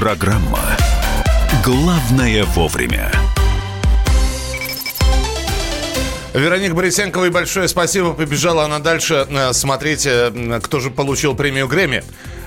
Программа 0.00 0.60
«Главное 1.62 2.44
вовремя». 2.44 3.12
Вероника 6.32 6.74
Борисенкова, 6.74 7.28
большое 7.28 7.68
спасибо. 7.68 8.14
Побежала 8.14 8.64
она 8.64 8.78
дальше 8.78 9.26
э, 9.28 9.52
смотреть, 9.52 10.06
э, 10.06 10.58
кто 10.62 10.80
же 10.80 10.88
получил 10.90 11.34
премию 11.34 11.68
Грэмми. 11.68 12.02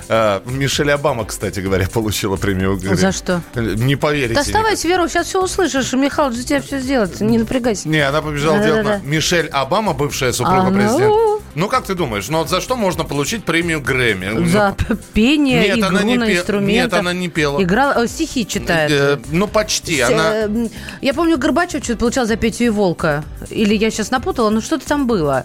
Э, 0.08 0.40
Мишель 0.46 0.90
Обама, 0.90 1.24
кстати 1.26 1.60
говоря, 1.60 1.86
получила 1.86 2.34
премию 2.34 2.76
Грэмми. 2.76 2.96
За 2.96 3.12
что? 3.12 3.40
Не 3.54 3.94
поверите. 3.94 4.34
Да 4.34 4.40
оставайся, 4.40 4.88
Веру, 4.88 5.06
сейчас 5.08 5.28
все 5.28 5.40
услышишь. 5.40 5.92
Михаил 5.92 6.32
за 6.32 6.42
тебя 6.42 6.60
все 6.60 6.80
сделает. 6.80 7.20
Не 7.20 7.38
напрягайся. 7.38 7.88
Не, 7.88 8.00
она 8.00 8.20
побежала 8.20 8.58
Да-да-да. 8.58 8.82
делать... 8.82 9.04
на- 9.04 9.08
Мишель 9.08 9.46
Обама, 9.46 9.92
бывшая 9.92 10.32
супруга 10.32 10.62
А, 10.62 10.70
ну. 10.70 10.74
президента. 10.74 11.04
Ну, 11.04 11.33
как 11.68 11.84
ты 11.84 11.94
думаешь, 11.94 12.28
ну 12.28 12.38
вот 12.38 12.48
за 12.50 12.60
что 12.60 12.76
можно 12.76 13.04
получить 13.04 13.44
премию 13.44 13.80
Грэмми? 13.80 14.46
За 14.48 14.74
п- 14.76 14.96
пение, 15.12 15.60
Нет, 15.68 15.78
игру 15.78 15.88
она 15.88 16.02
не 16.02 16.16
на 16.16 16.26
пе- 16.26 16.36
инструментах. 16.38 16.92
нет, 16.92 17.00
она 17.00 17.12
не 17.12 17.28
пела. 17.28 17.62
Играла, 17.62 18.02
э, 18.04 18.08
стихи 18.08 18.46
читает. 18.46 18.90
Э, 18.90 19.18
ну, 19.30 19.46
почти. 19.46 19.98
С- 20.00 20.08
Она... 20.10 20.32
э, 20.46 20.68
Я 21.00 21.14
помню, 21.14 21.38
Горбачев 21.38 21.84
что-то 21.84 22.00
получал 22.00 22.26
за 22.26 22.36
Петю 22.36 22.64
и 22.64 22.68
Волка. 22.70 23.24
Или 23.50 23.74
я 23.74 23.90
сейчас 23.90 24.10
напутала, 24.10 24.50
но 24.50 24.60
что-то 24.60 24.86
там 24.86 25.06
было. 25.06 25.44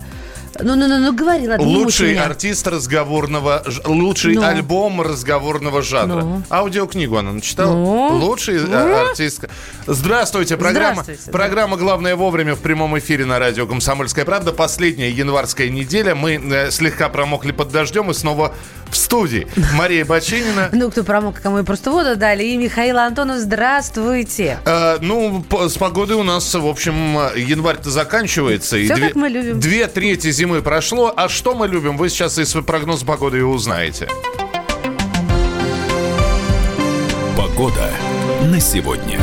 Ну, 0.59 0.75
ну, 0.75 0.87
ну, 0.87 0.97
ну, 0.97 1.13
говори, 1.13 1.47
ладно, 1.47 1.65
Лучший 1.65 2.17
артист 2.17 2.67
разговорного... 2.67 3.63
ж- 3.65 3.81
Лучший 3.85 4.35
Ну. 4.35 4.43
альбом 4.43 5.01
разговорного 5.01 5.81
жанра. 5.81 6.21
Ну. 6.21 6.43
Аудиокнигу 6.49 7.17
она 7.17 7.31
начитала. 7.33 7.71
Ну. 7.73 8.07
Лучший 8.17 8.55
э, 8.57 8.65
Ну. 8.67 8.95
артист. 9.09 9.45
Здравствуйте. 9.87 10.57
Программа, 10.57 11.03
Здравствуйте, 11.03 11.21
да. 11.25 11.31
программа 11.31 11.77
«Главное 11.77 12.15
вовремя» 12.15 12.55
в 12.55 12.59
прямом 12.59 12.97
эфире 12.99 13.25
на 13.25 13.39
радио 13.39 13.65
«Комсомольская 13.67 14.25
правда». 14.25 14.51
Последняя 14.51 15.09
январская 15.09 15.69
неделя. 15.69 16.15
Мы 16.15 16.35
э, 16.35 16.71
слегка 16.71 17.09
промокли 17.09 17.51
под 17.51 17.71
дождем 17.71 18.11
и 18.11 18.13
снова 18.13 18.53
в 18.89 18.97
студии. 18.97 19.47
Мария 19.73 20.05
Бачинина. 20.05 20.69
Ну, 20.79 20.89
кто 20.91 21.03
промок, 21.03 21.41
кому 21.41 21.59
и 21.59 21.63
просто 21.63 21.91
воду 21.91 22.15
дали. 22.15 22.43
И 22.43 22.57
Михаил 22.57 22.97
Антонов, 22.99 23.37
здравствуйте. 23.39 24.59
Э, 24.65 24.97
ну, 25.01 25.41
по- 25.47 25.67
с 25.69 25.77
погодой 25.77 26.15
у 26.17 26.23
нас, 26.23 26.53
в 26.53 26.65
общем, 26.67 27.17
э, 27.17 27.39
январь-то 27.39 27.89
заканчивается. 27.89 28.77
и 28.77 28.87
две, 28.87 29.07
как 29.07 29.15
мы 29.15 29.29
любим. 29.29 29.59
Две 29.59 29.87
трети 29.87 30.31
зимы 30.39 30.61
прошло. 30.61 31.13
А 31.17 31.27
что 31.27 31.53
мы 31.53 31.67
любим, 31.67 31.97
вы 31.97 32.07
сейчас 32.07 32.37
из 32.37 32.53
прогноза 32.65 33.05
погоды 33.05 33.39
и 33.39 33.41
узнаете. 33.41 34.07
Погода 37.35 37.91
на 38.45 38.57
сегодня. 38.61 39.19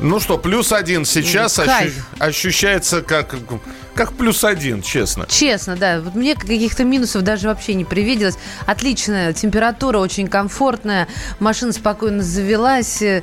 Ну 0.00 0.18
что, 0.18 0.36
плюс 0.36 0.72
один 0.72 1.04
сейчас 1.04 1.60
ощу- 1.60 1.92
ощущается 2.18 3.02
как, 3.02 3.36
как 3.96 4.12
плюс 4.12 4.44
один, 4.44 4.82
честно. 4.82 5.26
Честно, 5.28 5.74
да. 5.76 6.00
Вот 6.00 6.14
мне 6.14 6.34
каких-то 6.34 6.84
минусов 6.84 7.22
даже 7.22 7.48
вообще 7.48 7.74
не 7.74 7.84
привиделось. 7.84 8.36
Отличная 8.66 9.32
температура, 9.32 9.98
очень 9.98 10.28
комфортная. 10.28 11.08
Машина 11.40 11.72
спокойно 11.72 12.22
завелась. 12.22 13.02
э, 13.02 13.22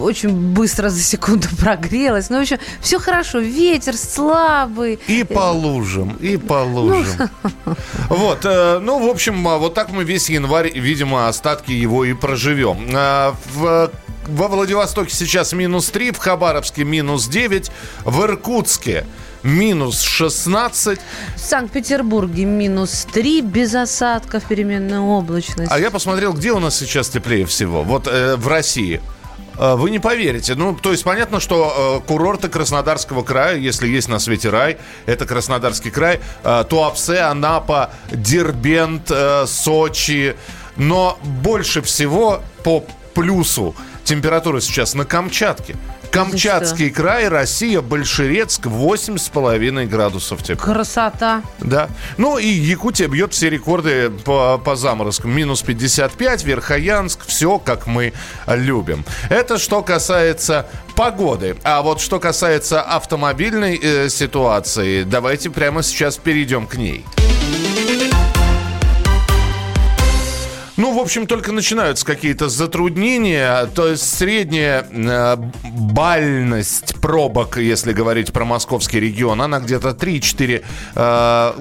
Очень 0.00 0.30
быстро 0.54 0.88
за 0.88 1.00
секунду 1.02 1.46
прогрелась. 1.60 2.30
Ну, 2.30 2.38
в 2.38 2.40
общем, 2.42 2.58
все 2.80 2.98
хорошо. 2.98 3.38
Ветер 3.38 3.96
слабый. 3.96 4.98
И 5.06 5.24
по 5.24 5.50
лужам, 5.52 6.16
и 6.16 6.36
по 6.36 6.64
лужам. 6.64 7.30
Вот, 8.08 8.40
э, 8.44 8.78
ну, 8.80 9.06
в 9.06 9.10
общем, 9.10 9.46
а, 9.46 9.58
вот 9.58 9.74
так 9.74 9.90
мы 9.90 10.02
весь 10.04 10.30
январь, 10.30 10.70
видимо, 10.78 11.28
остатки 11.28 11.72
его 11.72 12.04
и 12.04 12.14
проживем. 12.14 12.88
А, 12.94 13.34
в- 13.54 13.90
Во 14.28 14.48
Владивостоке 14.48 15.14
сейчас 15.14 15.52
минус 15.52 15.88
3, 15.90 16.10
в 16.12 16.18
Хабаровске 16.18 16.84
минус 16.84 17.26
9, 17.28 17.70
в 18.04 18.22
Иркутске 18.24 19.06
минус 19.48 20.02
16. 20.02 21.00
В 21.36 21.40
Санкт-Петербурге 21.40 22.44
минус 22.44 23.06
3, 23.12 23.40
без 23.42 23.74
осадков, 23.74 24.44
переменная 24.44 25.00
облачность. 25.00 25.70
А 25.72 25.78
я 25.78 25.90
посмотрел, 25.90 26.32
где 26.34 26.52
у 26.52 26.58
нас 26.58 26.76
сейчас 26.76 27.08
теплее 27.08 27.46
всего. 27.46 27.82
Вот 27.82 28.06
э, 28.06 28.36
в 28.36 28.46
России. 28.46 29.00
Э, 29.58 29.74
Вы 29.74 29.90
не 29.90 29.98
поверите. 29.98 30.54
Ну, 30.54 30.74
то 30.74 30.92
есть 30.92 31.02
понятно, 31.02 31.40
что 31.40 32.00
э, 32.04 32.06
курорты 32.06 32.48
Краснодарского 32.48 33.22
края, 33.22 33.56
если 33.56 33.88
есть 33.88 34.08
на 34.08 34.18
свете 34.18 34.50
рай, 34.50 34.76
это 35.06 35.24
Краснодарский 35.26 35.90
край, 35.90 36.20
э, 36.44 36.64
Туапсе, 36.68 37.20
Анапа, 37.20 37.90
Дербент, 38.10 39.10
э, 39.10 39.46
Сочи. 39.46 40.36
Но 40.76 41.18
больше 41.22 41.80
всего 41.82 42.42
по 42.62 42.84
плюсу 43.14 43.74
температура 44.04 44.60
сейчас 44.60 44.94
на 44.94 45.04
Камчатке. 45.04 45.74
Камчатский 46.10 46.90
край, 46.90 47.28
Россия, 47.28 47.80
Большерецк, 47.80 48.66
8,5 48.66 49.86
градусов 49.86 50.42
тепла. 50.42 50.74
Красота. 50.74 51.42
Да. 51.60 51.88
Ну 52.16 52.38
и 52.38 52.46
Якутия 52.46 53.08
бьет 53.08 53.32
все 53.32 53.50
рекорды 53.50 54.10
по, 54.10 54.58
по 54.58 54.76
заморозкам. 54.76 55.30
Минус 55.30 55.62
55, 55.62 56.44
Верхоянск, 56.44 57.26
все 57.26 57.58
как 57.58 57.86
мы 57.86 58.12
любим. 58.46 59.04
Это 59.28 59.58
что 59.58 59.82
касается 59.82 60.66
погоды. 60.96 61.56
А 61.62 61.82
вот 61.82 62.00
что 62.00 62.18
касается 62.18 62.82
автомобильной 62.82 63.78
э, 63.80 64.08
ситуации, 64.08 65.02
давайте 65.02 65.50
прямо 65.50 65.82
сейчас 65.82 66.16
перейдем 66.16 66.66
к 66.66 66.74
ней. 66.76 67.04
Общем, 71.08 71.26
только 71.26 71.52
начинаются 71.52 72.04
какие-то 72.04 72.50
затруднения. 72.50 73.64
То 73.74 73.88
есть 73.88 74.02
средняя 74.02 74.86
э, 74.90 75.36
бальность 75.64 76.96
пробок, 77.00 77.56
если 77.56 77.94
говорить 77.94 78.30
про 78.30 78.44
московский 78.44 79.00
регион, 79.00 79.40
она 79.40 79.58
где-то 79.58 79.90
3-4 79.90 80.64
э, 80.94 81.52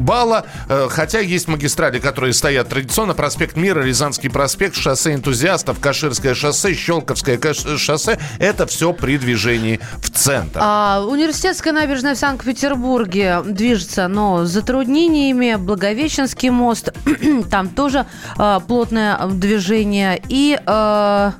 балла. 0.00 0.46
Э, 0.68 0.88
хотя 0.90 1.20
есть 1.20 1.46
магистрали, 1.46 2.00
которые 2.00 2.32
стоят 2.32 2.68
традиционно. 2.68 3.14
Проспект 3.14 3.56
Мира, 3.56 3.84
Рязанский 3.84 4.28
проспект, 4.28 4.74
шоссе 4.74 5.14
энтузиастов, 5.14 5.78
Каширское 5.78 6.34
шоссе, 6.34 6.74
Щелковское 6.74 7.38
шоссе. 7.76 8.18
Это 8.40 8.66
все 8.66 8.92
при 8.92 9.18
движении 9.18 9.78
в 10.02 10.10
центр. 10.10 10.58
А, 10.60 11.04
университетская 11.06 11.72
набережная 11.72 12.16
в 12.16 12.18
Санкт-Петербурге 12.18 13.42
движется, 13.44 14.08
но 14.08 14.46
затруднениями. 14.46 15.54
Благовещенский 15.54 16.50
мост, 16.50 16.92
там 17.52 17.68
тоже 17.68 18.06
а, 18.36 18.58
плотное 18.96 19.26
движение. 19.28 20.20
И, 20.28 20.58
а, 20.66 21.34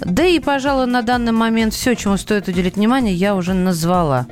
да 0.00 0.24
и, 0.24 0.38
пожалуй, 0.38 0.86
на 0.86 1.02
данный 1.02 1.32
момент 1.32 1.74
все, 1.74 1.94
чему 1.94 2.16
стоит 2.16 2.48
уделить 2.48 2.76
внимание, 2.76 3.14
я 3.14 3.34
уже 3.34 3.52
назвала. 3.52 4.26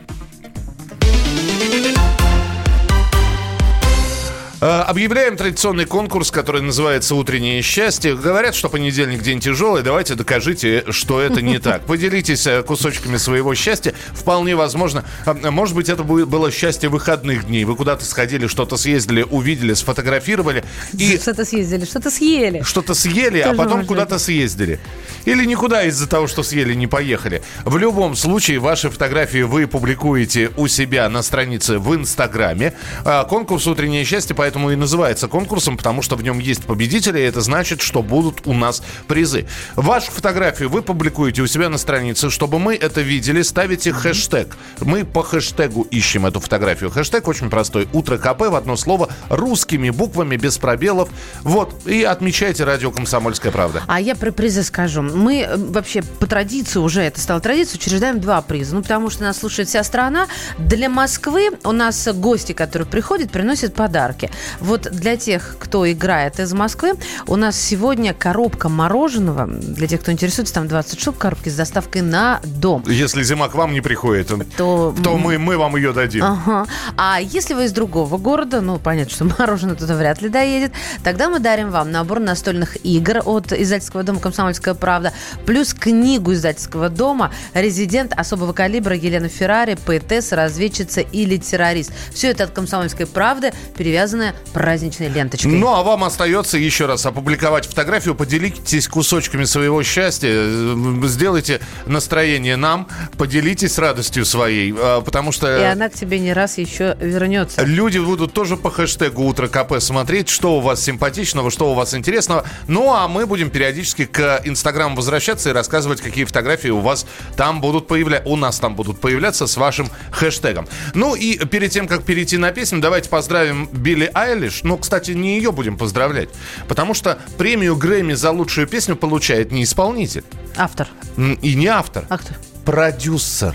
Объявляем 4.62 5.36
традиционный 5.36 5.86
конкурс, 5.86 6.30
который 6.30 6.62
называется 6.62 7.16
«Утреннее 7.16 7.62
счастье». 7.62 8.14
Говорят, 8.14 8.54
что 8.54 8.68
понедельник 8.68 9.20
день 9.20 9.40
тяжелый. 9.40 9.82
Давайте 9.82 10.14
докажите, 10.14 10.84
что 10.90 11.20
это 11.20 11.42
не 11.42 11.58
так. 11.60 11.84
Поделитесь 11.84 12.46
э, 12.46 12.62
кусочками 12.62 13.16
своего 13.16 13.56
счастья. 13.56 13.92
Вполне 14.12 14.54
возможно. 14.54 15.04
э, 15.26 15.50
Может 15.50 15.74
быть, 15.74 15.88
это 15.88 16.04
было 16.04 16.52
счастье 16.52 16.88
выходных 16.88 17.46
дней. 17.48 17.64
Вы 17.64 17.74
куда-то 17.74 18.04
сходили, 18.04 18.46
что-то 18.46 18.76
съездили, 18.76 19.26
увидели, 19.28 19.74
сфотографировали. 19.74 20.62
И 20.92 21.18
Что-то 21.20 21.44
съездили, 21.44 21.84
что-то 21.84 22.10
съели. 22.12 22.62
что-то 22.62 22.94
съели, 22.94 23.40
а 23.40 23.46
Тоже 23.46 23.56
потом 23.58 23.72
может 23.78 23.88
куда-то 23.88 24.20
съездили. 24.20 24.78
Или 25.24 25.44
никуда 25.44 25.82
из-за 25.86 26.08
того, 26.08 26.28
что 26.28 26.44
съели, 26.44 26.74
не 26.74 26.86
поехали. 26.86 27.42
В 27.64 27.78
любом 27.78 28.14
случае, 28.14 28.60
ваши 28.60 28.90
фотографии 28.90 29.42
вы 29.42 29.66
публикуете 29.66 30.52
у 30.56 30.68
себя 30.68 31.08
на 31.08 31.22
странице 31.24 31.80
в 31.80 31.92
Инстаграме. 31.96 32.74
А, 33.04 33.24
Конкурс 33.24 33.66
«Утреннее 33.66 34.04
счастье» 34.04 34.36
поэтому 34.36 34.51
и 34.70 34.76
называется 34.76 35.28
конкурсом, 35.28 35.76
потому 35.76 36.02
что 36.02 36.16
в 36.16 36.22
нем 36.22 36.38
есть 36.38 36.64
победители, 36.64 37.18
и 37.18 37.22
это 37.22 37.40
значит, 37.40 37.80
что 37.80 38.02
будут 38.02 38.46
у 38.46 38.52
нас 38.52 38.82
призы. 39.08 39.46
Вашу 39.76 40.10
фотографию 40.12 40.68
вы 40.68 40.82
публикуете 40.82 41.42
у 41.42 41.46
себя 41.46 41.68
на 41.68 41.78
странице, 41.78 42.30
чтобы 42.30 42.58
мы 42.58 42.74
это 42.74 43.00
видели, 43.00 43.42
ставите 43.42 43.92
хэштег. 43.92 44.56
Мы 44.80 45.04
по 45.04 45.22
хэштегу 45.22 45.82
ищем 45.90 46.26
эту 46.26 46.40
фотографию. 46.40 46.90
Хэштег 46.90 47.28
очень 47.28 47.50
простой. 47.50 47.88
Утро 47.92 48.18
КП 48.18 48.42
в 48.48 48.54
одно 48.54 48.76
слово 48.76 49.08
русскими 49.28 49.90
буквами, 49.90 50.36
без 50.36 50.58
пробелов. 50.58 51.08
Вот. 51.42 51.86
И 51.86 52.02
отмечайте 52.02 52.64
радио 52.64 52.90
«Комсомольская 52.90 53.52
правда». 53.52 53.82
А 53.86 54.00
я 54.00 54.14
про 54.14 54.32
призы 54.32 54.62
скажу. 54.62 55.02
Мы 55.02 55.42
э, 55.42 55.56
вообще 55.56 56.02
по 56.02 56.26
традиции 56.26 56.78
уже, 56.78 57.02
это 57.02 57.20
стало 57.20 57.40
традицией, 57.40 57.78
учреждаем 57.80 58.20
два 58.20 58.42
приза. 58.42 58.74
Ну, 58.74 58.82
потому 58.82 59.10
что 59.10 59.22
нас 59.22 59.38
слушает 59.38 59.68
вся 59.68 59.84
страна. 59.84 60.26
Для 60.58 60.88
Москвы 60.88 61.50
у 61.64 61.72
нас 61.72 62.08
гости, 62.12 62.52
которые 62.52 62.86
приходят, 62.86 63.30
приносят 63.30 63.74
подарки. 63.74 64.30
Вот 64.60 64.82
для 64.90 65.16
тех, 65.16 65.56
кто 65.58 65.90
играет 65.90 66.40
из 66.40 66.52
Москвы, 66.52 66.94
у 67.26 67.36
нас 67.36 67.58
сегодня 67.58 68.14
коробка 68.14 68.68
мороженого. 68.68 69.46
Для 69.46 69.86
тех, 69.86 70.00
кто 70.00 70.12
интересуется, 70.12 70.54
там 70.54 70.68
20 70.68 71.00
штук 71.00 71.18
коробки 71.18 71.48
с 71.48 71.56
доставкой 71.56 72.02
на 72.02 72.40
дом. 72.44 72.84
Если 72.86 73.22
зима 73.22 73.48
к 73.48 73.54
вам 73.54 73.72
не 73.72 73.80
приходит, 73.80 74.28
То, 74.56 74.94
то 75.02 75.16
мы, 75.16 75.38
мы 75.38 75.56
вам 75.56 75.76
ее 75.76 75.92
дадим. 75.92 76.24
Ага. 76.24 76.66
А 76.96 77.18
если 77.20 77.54
вы 77.54 77.64
из 77.64 77.72
другого 77.72 78.18
города, 78.18 78.60
ну, 78.60 78.78
понятно, 78.78 79.12
что 79.12 79.24
мороженое 79.38 79.74
туда 79.74 79.96
вряд 79.96 80.22
ли 80.22 80.28
доедет, 80.28 80.72
тогда 81.02 81.28
мы 81.28 81.38
дарим 81.38 81.70
вам 81.70 81.90
набор 81.90 82.20
настольных 82.20 82.84
игр 82.84 83.22
от 83.24 83.52
издательского 83.52 84.02
дома 84.02 84.20
«Комсомольская 84.20 84.74
правда», 84.74 85.12
плюс 85.46 85.74
книгу 85.74 86.32
издательского 86.32 86.88
дома 86.88 87.32
«Резидент 87.54 88.12
особого 88.12 88.52
калибра» 88.52 88.94
Елена 88.94 89.28
Феррари, 89.28 89.76
поэтесса, 89.84 90.36
разведчица 90.36 91.00
или 91.00 91.36
террорист. 91.36 91.92
Все 92.12 92.30
это 92.30 92.44
от 92.44 92.50
«Комсомольской 92.50 93.06
правды», 93.06 93.52
перевязанное 93.76 94.31
обязательно 94.32 94.52
праздничной 94.52 95.08
ленточкой. 95.08 95.52
Ну, 95.52 95.74
а 95.74 95.82
вам 95.82 96.04
остается 96.04 96.58
еще 96.58 96.86
раз 96.86 97.06
опубликовать 97.06 97.66
фотографию, 97.66 98.14
поделитесь 98.14 98.86
кусочками 98.88 99.44
своего 99.44 99.82
счастья, 99.82 100.28
э, 100.30 101.00
сделайте 101.04 101.60
настроение 101.86 102.56
нам, 102.56 102.88
поделитесь 103.16 103.78
радостью 103.78 104.24
своей, 104.24 104.74
а, 104.76 105.00
потому 105.00 105.32
что... 105.32 105.58
И 105.58 105.62
она 105.62 105.88
к 105.88 105.94
тебе 105.94 106.18
не 106.18 106.32
раз 106.32 106.58
еще 106.58 106.96
вернется. 107.00 107.62
Люди 107.64 107.98
будут 107.98 108.32
тоже 108.32 108.56
по 108.56 108.70
хэштегу 108.70 109.24
«Утро 109.24 109.48
КП» 109.48 109.80
смотреть, 109.80 110.28
что 110.28 110.58
у 110.58 110.60
вас 110.60 110.82
симпатичного, 110.82 111.50
что 111.50 111.70
у 111.70 111.74
вас 111.74 111.94
интересного. 111.94 112.44
Ну, 112.68 112.92
а 112.92 113.08
мы 113.08 113.26
будем 113.26 113.50
периодически 113.50 114.04
к 114.04 114.42
Инстаграму 114.44 114.96
возвращаться 114.96 115.50
и 115.50 115.52
рассказывать, 115.52 116.00
какие 116.00 116.24
фотографии 116.24 116.68
у 116.68 116.80
вас 116.80 117.06
там 117.36 117.60
будут 117.60 117.86
появляться, 117.86 118.28
у 118.28 118.36
нас 118.36 118.58
там 118.58 118.74
будут 118.74 119.00
появляться 119.00 119.46
с 119.46 119.56
вашим 119.56 119.88
хэштегом. 120.10 120.68
Ну, 120.94 121.14
и 121.14 121.38
перед 121.46 121.70
тем, 121.70 121.88
как 121.88 122.04
перейти 122.04 122.36
на 122.36 122.52
песню, 122.52 122.80
давайте 122.80 123.08
поздравим 123.08 123.68
Билли 123.72 124.10
Айлиш. 124.22 124.62
Ну, 124.62 124.78
кстати, 124.78 125.12
не 125.12 125.36
ее 125.36 125.52
будем 125.52 125.76
поздравлять, 125.76 126.28
потому 126.68 126.94
что 126.94 127.18
премию 127.38 127.76
Грэмми 127.76 128.14
за 128.14 128.30
лучшую 128.30 128.66
песню 128.66 128.96
получает 128.96 129.52
не 129.52 129.64
исполнитель. 129.64 130.24
Автор. 130.56 130.88
И 131.16 131.54
не 131.54 131.66
автор. 131.66 132.04
А 132.08 132.18
кто? 132.18 132.34
Продюсер. 132.64 133.54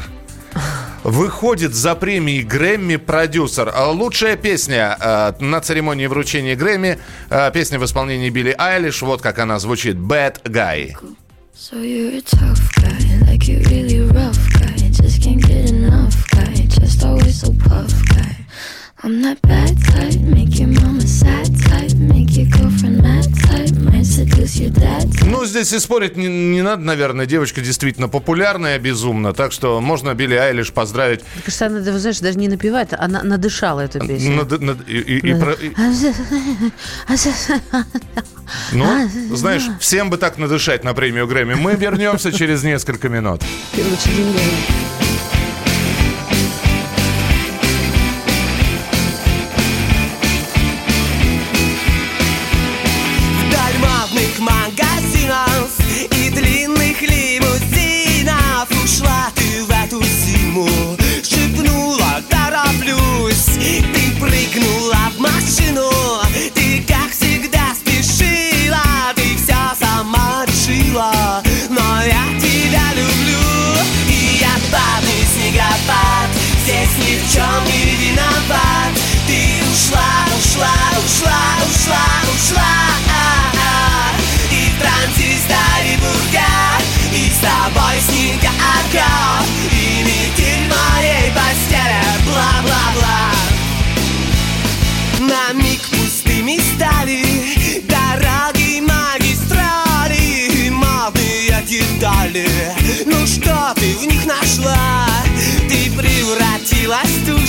Выходит 1.04 1.74
за 1.74 1.96
премией 1.96 2.44
Грэмми 2.44 2.98
продюсер. 2.98 3.72
А 3.74 3.90
Лучшая 3.92 4.36
песня 4.36 4.98
э, 5.00 5.34
на 5.40 5.62
церемонии 5.62 6.08
вручения 6.08 6.56
Грэмми. 6.56 7.00
Э, 7.30 7.52
песня 7.54 7.80
в 7.80 7.86
исполнении 7.86 8.30
Билли 8.30 8.54
Айлиш. 8.58 9.02
Вот 9.04 9.22
как 9.22 9.40
она 9.40 9.60
звучит. 9.60 9.96
Bad 9.96 10.44
Guy. 10.44 10.94
So 11.56 11.82
you're 11.82 12.18
a 12.18 12.22
tough 12.22 12.62
guy, 12.76 13.32
like 13.32 13.48
you 13.48 13.58
really 13.72 14.02
rough 14.02 14.38
guy. 14.60 14.76
Just 14.92 15.24
can't 15.24 15.42
get 15.42 15.72
enough 15.72 16.30
guy, 16.30 16.54
just 16.70 17.04
always 17.04 17.40
so 17.40 17.52
puff 17.52 17.92
guy. 18.10 18.37
I'm 19.04 19.22
that 19.22 19.40
bad 19.44 19.78
type, 19.94 20.20
make 20.22 20.58
your 20.60 20.70
mama 20.82 21.02
sad 21.02 21.46
type, 21.70 21.94
make 22.00 22.36
your 22.36 22.48
girlfriend 22.48 23.00
mad 23.04 23.26
type, 23.46 23.72
might 23.84 24.04
seduce 24.06 24.56
your 24.58 24.72
dad 24.72 25.04
type. 25.14 25.24
Ну, 25.30 25.46
здесь 25.46 25.72
и 25.72 25.80
спорить 25.80 26.18
не, 26.18 26.28
не 26.28 26.64
надо, 26.64 26.82
наверное. 26.82 27.28
Девочка 27.28 27.62
действительно 27.62 28.10
популярная 28.10 28.80
безумно. 28.80 29.34
Так 29.34 29.52
что 29.52 29.80
можно 29.82 30.16
Билли 30.16 30.34
Айлиш 30.34 30.72
поздравить. 30.74 31.20
Мне 31.36 31.44
кажется, 31.44 31.68
она, 31.68 31.82
ты 31.84 32.00
знаешь, 32.00 32.20
даже 32.20 32.40
не 32.40 32.48
напевает, 32.48 32.94
она 32.98 33.22
надышала 33.22 33.82
эту 33.82 34.00
песню. 34.00 34.36
Над- 34.36 34.62
над- 34.62 34.90
и- 34.90 35.00
и- 35.00 35.30
и 35.30 35.34
про- 35.36 35.54
и- 35.54 35.74
ну, 38.72 38.86
знаешь, 39.36 39.64
всем 39.80 40.10
бы 40.10 40.18
так 40.18 40.40
надышать 40.40 40.84
на 40.84 40.96
премию 40.96 41.28
Грэмми. 41.28 41.54
Мы 41.54 41.76
вернемся 41.76 42.32
через 42.32 42.64
несколько 42.64 43.10
минут. 43.10 43.44
Лучше 43.76 44.10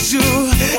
в 0.08 0.10
тушу 0.10 0.22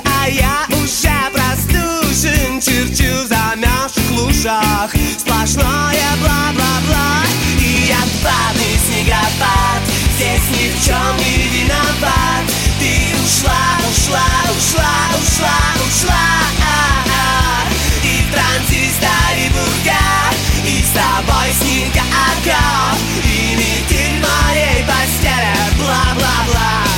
А 0.05 0.27
я 0.27 0.65
уже 0.69 1.13
простужен 1.31 2.59
Черчу 2.59 3.23
в 3.23 3.27
замерзших 3.27 4.11
лужах. 4.11 4.91
Сплошное 5.17 6.09
бла-бла-бла 6.19 7.23
И 7.59 7.87
я 7.87 7.99
падаю 8.23 8.77
снегопад. 8.85 9.81
Здесь 10.15 10.49
ни 10.51 10.69
в 10.69 10.85
чем 10.85 11.17
не 11.17 11.47
виноват. 11.49 12.45
Ты 12.79 13.15
ушла, 13.23 13.77
ушла, 13.89 14.27
ушла, 14.57 14.93
ушла, 15.21 15.59
ушла 15.87 16.25
И 18.03 18.23
в 18.23 18.31
транзисторе 18.33 19.49
бурга 19.51 20.33
И 20.65 20.81
с 20.81 20.89
тобой 20.91 21.51
снега 21.61 22.01
ока 22.01 22.95
И 23.23 23.55
метель 23.55 24.21
моей 24.21 24.83
постели 24.85 25.55
Бла-бла-бла 25.77 26.88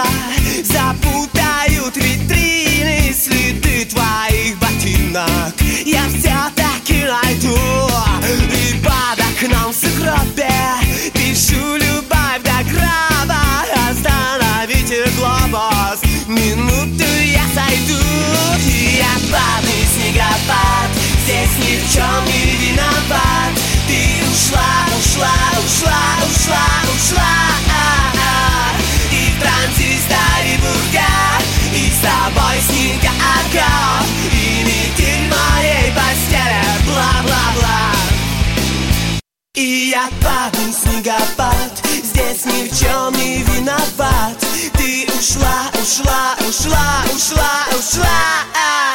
серпантина 0.00 0.64
Запутают 0.64 1.96
витрины 1.96 3.14
Следы 3.14 3.84
твоих 3.86 4.58
ботинок. 4.58 5.54
Я 5.84 6.02
все-таки 6.08 7.04
найду 7.04 7.56
И 8.48 8.74
под 8.82 9.20
окном 9.20 9.72
сугробе 9.72 10.50
Пишу 11.12 11.76
любовь 11.76 12.42
до 12.44 12.64
гроба 12.70 13.40
Остановите 13.90 15.04
глобус 15.18 16.00
Минуту 16.26 17.04
я 17.24 17.44
сойду. 17.54 18.00
Я 18.96 19.14
падаю 19.30 19.84
снегопад 19.94 20.90
Здесь 21.24 21.58
ни 21.58 21.76
в 21.76 21.92
чем 21.92 22.24
не 22.26 22.56
виноват. 22.56 23.52
Ты 23.86 24.22
ушла, 24.30 24.86
ушла, 24.98 25.34
ушла, 25.64 26.02
ушла, 26.28 26.66
ушла 26.94 27.39
И 33.52 34.64
метель 34.64 35.28
моей 35.28 35.92
постели 35.92 36.62
Бла-бла-бла. 36.86 37.92
И 39.54 39.90
я 39.90 40.08
падаю 40.22 40.72
снегопад 40.72 41.82
Здесь 42.04 42.44
ни 42.44 42.68
в 42.68 42.78
чем 42.78 43.12
не 43.14 43.42
виноват. 43.42 44.38
Ты 44.74 45.06
ушла, 45.18 45.70
ушла, 45.74 46.36
ушла, 46.48 47.04
ушла, 47.12 47.66
ушла 47.76 48.89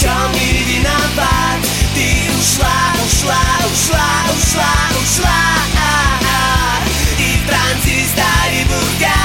чем 0.00 0.32
не 0.32 0.62
виноват. 0.64 1.60
Ты 1.94 2.30
ушла, 2.38 2.94
ушла, 3.04 3.42
ушла, 3.70 4.08
ушла, 4.34 4.72
ушла. 5.02 5.50
И 7.18 7.36
в 7.36 7.46
транзисторе 7.46 8.64
бурга 8.64 9.20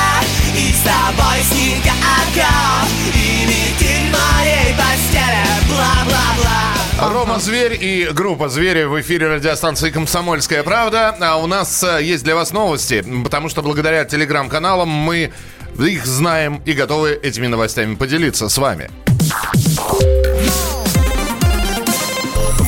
И 0.53 0.73
с 0.73 0.83
тобой 0.83 1.39
снега 1.49 1.93
ока 2.17 2.85
И 3.13 3.45
метель 3.45 4.11
моей 4.11 4.75
постели. 4.75 5.45
Бла-бла-бла 5.69 7.13
Рома 7.13 7.39
Зверь 7.39 7.77
и 7.81 8.09
группа 8.11 8.49
Звери 8.49 8.83
в 8.83 8.99
эфире 8.99 9.27
радиостанции 9.27 9.91
«Комсомольская 9.91 10.63
правда». 10.63 11.15
А 11.21 11.37
у 11.37 11.47
нас 11.47 11.83
э, 11.83 12.03
есть 12.03 12.23
для 12.25 12.35
вас 12.35 12.51
новости, 12.51 13.05
потому 13.23 13.47
что 13.47 13.61
благодаря 13.61 14.03
телеграм-каналам 14.03 14.89
мы 14.89 15.31
их 15.79 16.05
знаем 16.05 16.61
и 16.65 16.73
готовы 16.73 17.13
этими 17.13 17.47
новостями 17.47 17.95
поделиться 17.95 18.49
с 18.49 18.57
вами. 18.57 18.89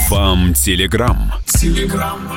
Вам 0.10 0.54
телеграм. 0.54 1.34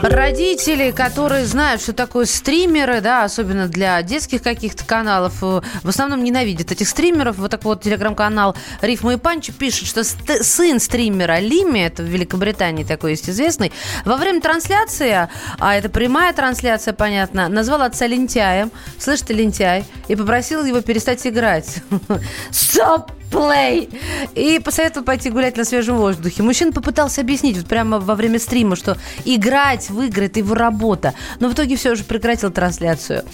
Родители, 0.03 0.91
которые 0.91 1.45
знают, 1.47 1.81
что 1.81 1.93
такое 1.93 2.25
стримеры, 2.25 3.00
да, 3.00 3.23
особенно 3.23 3.69
для 3.69 4.03
детских 4.03 4.43
каких-то 4.43 4.85
каналов, 4.85 5.35
э, 5.43 5.61
в 5.83 5.89
основном 5.89 6.25
ненавидят 6.25 6.73
этих 6.73 6.89
стримеров. 6.89 7.37
Вот 7.39 7.53
так 7.53 7.65
вот 7.65 7.83
телеграм-канал 7.83 8.57
Рифма 8.81 9.12
и 9.12 9.17
Панчо 9.17 9.53
пишет, 9.53 9.87
что 9.87 10.03
ст- 10.03 10.43
сын 10.43 10.81
стримера 10.81 11.39
Лими, 11.39 11.79
это 11.79 12.03
в 12.03 12.07
Великобритании 12.07 12.83
такой 12.83 13.12
есть 13.12 13.31
известный, 13.31 13.73
во 14.05 14.17
время 14.17 14.41
трансляции, 14.41 15.29
а 15.59 15.75
это 15.77 15.89
прямая 15.89 16.33
трансляция, 16.33 16.93
понятно, 16.93 17.49
назвал 17.49 17.83
отца 17.83 18.07
лентяем, 18.09 18.73
слышь 18.99 19.21
ты 19.21 19.33
лентяй, 19.33 19.85
и 20.09 20.17
попросил 20.17 20.65
его 20.65 20.81
перестать 20.81 21.25
играть. 21.25 21.77
Стоп! 22.50 23.12
Play. 23.30 23.88
И 24.34 24.58
посоветовал 24.58 25.04
пойти 25.04 25.30
гулять 25.30 25.56
на 25.56 25.64
свежем 25.64 25.96
воздухе. 25.96 26.42
Мужчина 26.42 26.72
попытался 26.72 27.20
объяснить 27.20 27.56
вот 27.56 27.66
прямо 27.66 27.99
во 27.99 28.14
время 28.14 28.38
стрима, 28.38 28.76
что 28.76 28.96
играть 29.25 29.88
в 29.90 30.00
игры– 30.02 30.26
это 30.26 30.40
его 30.40 30.54
работа. 30.54 31.14
Но 31.38 31.49
в 31.49 31.54
итоге 31.54 31.76
все 31.76 31.94
же 31.94 32.04
прекратил 32.04 32.50
трансляцию. 32.50 33.25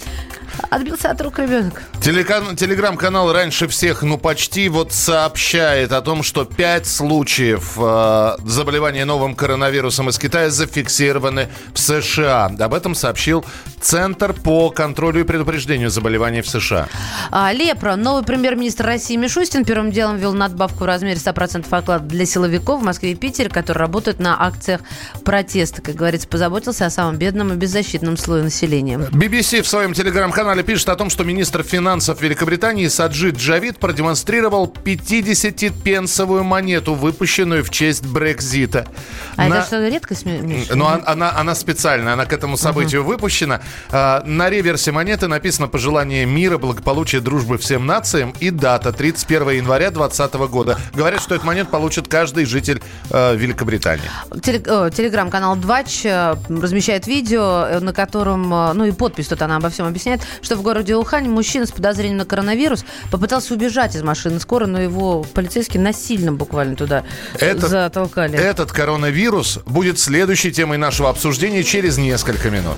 Отбился 0.69 1.11
от 1.11 1.21
рук 1.21 1.39
ребенок. 1.39 1.83
Телекан- 2.01 2.55
Телеграм-канал 2.55 3.31
«Раньше 3.31 3.67
всех», 3.67 4.01
ну 4.01 4.17
почти 4.17 4.69
вот 4.69 4.91
сообщает 4.91 5.91
о 5.91 6.01
том, 6.01 6.23
что 6.23 6.45
пять 6.45 6.87
случаев 6.87 7.73
э, 7.77 8.37
заболевания 8.45 9.05
новым 9.05 9.35
коронавирусом 9.35 10.09
из 10.09 10.17
Китая 10.17 10.49
зафиксированы 10.49 11.49
в 11.73 11.79
США. 11.79 12.51
Об 12.59 12.73
этом 12.73 12.95
сообщил 12.95 13.45
Центр 13.79 14.33
по 14.33 14.69
контролю 14.71 15.21
и 15.21 15.23
предупреждению 15.23 15.89
заболеваний 15.89 16.41
в 16.41 16.49
США. 16.49 16.87
А, 17.31 17.53
Лепра. 17.53 17.95
Новый 17.95 18.23
премьер-министр 18.23 18.85
России 18.85 19.15
Мишустин 19.15 19.63
первым 19.65 19.91
делом 19.91 20.17
ввел 20.17 20.33
надбавку 20.33 20.79
в 20.83 20.87
размере 20.87 21.15
100% 21.17 21.65
оклада 21.69 22.03
для 22.03 22.25
силовиков 22.25 22.81
в 22.81 22.83
Москве 22.83 23.11
и 23.11 23.15
Питере, 23.15 23.49
которые 23.49 23.81
работают 23.81 24.19
на 24.19 24.41
акциях 24.45 24.81
протеста. 25.23 25.81
Как 25.81 25.95
говорится, 25.95 26.27
позаботился 26.27 26.85
о 26.85 26.89
самом 26.89 27.17
бедном 27.17 27.53
и 27.53 27.55
беззащитном 27.55 28.17
слое 28.17 28.43
населения. 28.43 28.97
BBC 28.97 29.61
в 29.61 29.67
своем 29.67 29.93
телеграм-канале 29.93 30.63
пишет 30.63 30.89
о 30.89 30.95
том, 30.95 31.09
что 31.09 31.23
министр 31.23 31.63
финансов 31.63 32.19
Великобритании 32.21 32.87
Саджид 32.87 33.37
Джавид 33.37 33.77
продемонстрировал 33.77 34.73
50-пенсовую 34.83 36.43
монету, 36.43 36.95
выпущенную 36.95 37.63
в 37.63 37.69
честь 37.69 38.05
Брекзита. 38.05 38.87
А 39.35 39.47
На- 39.47 39.57
это 39.57 39.67
что, 39.67 39.87
редкость? 39.87 40.25
Ми- 40.25 40.39
Миш? 40.39 40.67
Ну, 40.73 40.85
он- 40.85 41.03
она, 41.05 41.31
она 41.37 41.53
специально, 41.55 42.13
она 42.13 42.25
к 42.25 42.33
этому 42.33 42.57
событию 42.57 43.03
выпущена. 43.03 43.61
А, 43.91 44.23
на 44.25 44.49
реверсе 44.49 44.91
монеты 44.91 45.27
написано 45.27 45.67
пожелание 45.67 46.25
мира, 46.25 46.57
благополучия, 46.57 47.19
дружбы 47.19 47.57
всем 47.57 47.85
нациям 47.85 48.33
и 48.39 48.49
дата 48.49 48.91
31 48.91 49.49
января 49.51 49.91
2020 49.91 50.33
года. 50.49 50.77
Говорят, 50.93 51.21
что 51.21 51.35
эту 51.35 51.45
монету 51.45 51.69
получит 51.69 52.07
каждый 52.07 52.45
житель 52.45 52.81
э, 53.09 53.35
Великобритании. 53.35 54.09
О, 54.31 54.89
Телеграм-канал 54.89 55.55
Двач 55.55 56.05
э, 56.05 56.35
размещает 56.49 57.07
видео, 57.07 57.65
э, 57.69 57.79
на 57.79 57.93
котором, 57.93 58.53
э, 58.53 58.73
ну 58.73 58.85
и 58.85 58.91
подпись 58.91 59.27
тут 59.27 59.41
она 59.41 59.57
обо 59.57 59.69
всем 59.69 59.85
объясняет, 59.87 60.21
что 60.41 60.55
в 60.55 60.61
городе 60.61 60.95
Ухань 60.95 61.29
мужчина 61.29 61.65
с 61.65 61.71
подозрением 61.71 62.17
на 62.17 62.25
коронавирус 62.25 62.85
попытался 63.11 63.53
убежать 63.53 63.95
из 63.95 64.03
машины 64.03 64.39
скорой, 64.39 64.67
но 64.67 64.81
его 64.81 65.23
полицейские 65.23 65.81
насильно 65.81 66.31
буквально 66.31 66.75
туда 66.75 67.03
Этот- 67.39 67.69
затолкали. 67.69 68.37
Этот 68.37 68.71
коронавирус 68.71 69.59
будет 69.65 69.99
следующей 69.99 70.51
темой 70.51 70.77
нашего 70.77 71.09
обсуждения 71.09 71.63
через 71.63 71.97
несколько 71.97 72.49
минут. 72.49 72.77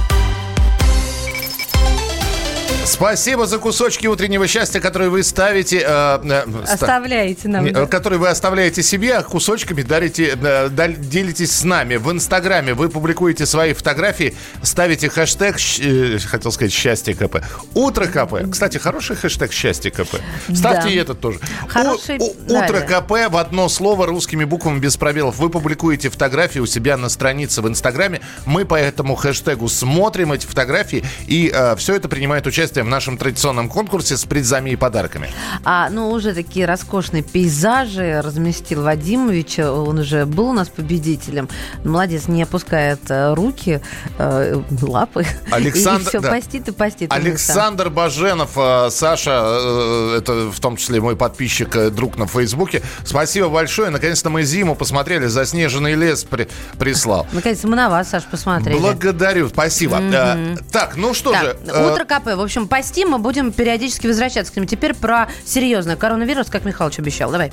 Спасибо 3.05 3.47
за 3.47 3.57
кусочки 3.57 4.05
утреннего 4.05 4.45
счастья, 4.47 4.79
которые 4.79 5.09
вы 5.09 5.23
ставите... 5.23 5.79
э, 5.79 6.19
э, 6.23 6.43
ста- 6.65 6.73
Оставляете 6.75 7.47
нам. 7.47 7.65
Не, 7.65 7.71
да. 7.71 7.81
э, 7.81 7.87
Которые 7.87 8.19
вы 8.19 8.27
оставляете 8.29 8.83
себе, 8.83 9.15
а 9.15 9.23
кусочками 9.23 9.81
дарите, 9.81 10.37
э, 10.39 10.69
делитесь 10.99 11.51
с 11.51 11.63
нами. 11.63 11.95
В 11.95 12.11
Инстаграме 12.11 12.75
вы 12.75 12.89
публикуете 12.89 13.47
свои 13.47 13.73
фотографии, 13.73 14.35
ставите 14.61 15.09
хэштег, 15.09 15.55
э, 15.79 16.19
хотел 16.19 16.51
сказать, 16.51 16.71
счастье 16.71 17.15
КП. 17.15 17.37
Утро 17.73 18.05
КП. 18.05 18.35
Кстати, 18.51 18.77
хороший 18.77 19.15
хэштег 19.15 19.51
счастье 19.51 19.89
КП. 19.89 20.17
Ставьте 20.53 20.83
Да. 20.83 20.89
и 20.89 20.95
этот 20.97 21.19
тоже. 21.19 21.39
Хороший- 21.69 22.19
У- 22.19 22.23
у- 22.25 22.59
утро 22.59 22.81
да. 22.87 23.01
КП 23.01 23.31
в 23.31 23.37
одно 23.37 23.67
слово 23.67 24.05
русскими 24.05 24.43
буквами 24.43 24.77
без 24.77 24.95
пробелов. 24.95 25.39
Вы 25.39 25.49
публикуете 25.49 26.11
фотографии 26.11 26.59
у 26.59 26.67
себя 26.67 26.97
на 26.97 27.09
странице 27.09 27.63
в 27.63 27.67
Инстаграме. 27.67 28.21
Мы 28.45 28.63
по 28.63 28.75
этому 28.75 29.15
хэштегу 29.15 29.69
смотрим 29.69 30.33
эти 30.33 30.45
фотографии, 30.45 31.03
и 31.25 31.51
все 31.77 31.95
это 31.95 32.07
принимает 32.07 32.45
участие 32.45 32.83
в 32.83 32.90
нашем 32.91 33.17
традиционном 33.17 33.69
конкурсе 33.69 34.15
с 34.17 34.25
призами 34.25 34.69
и 34.71 34.75
подарками. 34.75 35.29
А, 35.63 35.89
ну, 35.89 36.11
уже 36.11 36.33
такие 36.33 36.65
роскошные 36.65 37.23
пейзажи 37.23 38.21
разместил 38.21 38.83
Вадимович. 38.83 39.59
Он 39.59 39.99
уже 39.99 40.25
был 40.25 40.49
у 40.49 40.53
нас 40.53 40.69
победителем. 40.69 41.49
Молодец, 41.83 42.27
не 42.27 42.43
опускает 42.43 42.99
э, 43.09 43.33
руки, 43.33 43.81
э, 44.19 44.61
лапы. 44.81 45.25
Александр- 45.51 46.01
И 46.03 46.09
все, 46.09 46.19
да. 46.19 46.29
постит 46.29 46.67
и 46.67 46.71
постит. 46.71 47.11
Александр 47.11 47.89
Баженов, 47.89 48.51
э, 48.57 48.89
Саша, 48.91 49.41
э, 49.43 50.17
это 50.19 50.51
в 50.51 50.59
том 50.59 50.77
числе 50.77 51.01
мой 51.01 51.15
подписчик, 51.15 51.75
э, 51.75 51.89
друг 51.89 52.17
на 52.17 52.27
Фейсбуке. 52.27 52.81
Спасибо 53.03 53.49
большое. 53.49 53.89
Наконец-то 53.89 54.29
мы 54.29 54.43
зиму 54.43 54.75
посмотрели. 54.75 55.27
Заснеженный 55.27 55.95
лес 55.95 56.23
при- 56.23 56.47
прислал. 56.77 57.25
Наконец-то 57.31 57.67
мы 57.67 57.75
на 57.75 57.89
вас, 57.89 58.09
Саш, 58.09 58.23
посмотрели. 58.25 58.77
Благодарю, 58.77 59.49
спасибо. 59.49 59.99
Э, 60.01 60.55
Так, 60.71 60.95
ну 60.97 61.13
что 61.13 61.31
Так, 61.31 61.43
же. 61.43 61.57
утро 61.91 62.05
КП. 62.05 62.25
В 62.35 62.41
общем, 62.41 62.67
пости, 62.81 63.05
мы 63.05 63.19
будем 63.19 63.51
периодически 63.51 64.07
возвращаться 64.07 64.51
к 64.51 64.55
ним. 64.55 64.65
Теперь 64.65 64.95
про 64.95 65.29
серьезное. 65.45 65.95
Коронавирус, 65.95 66.47
как 66.49 66.65
Михалыч 66.65 66.97
обещал. 66.97 67.31
Давай. 67.31 67.51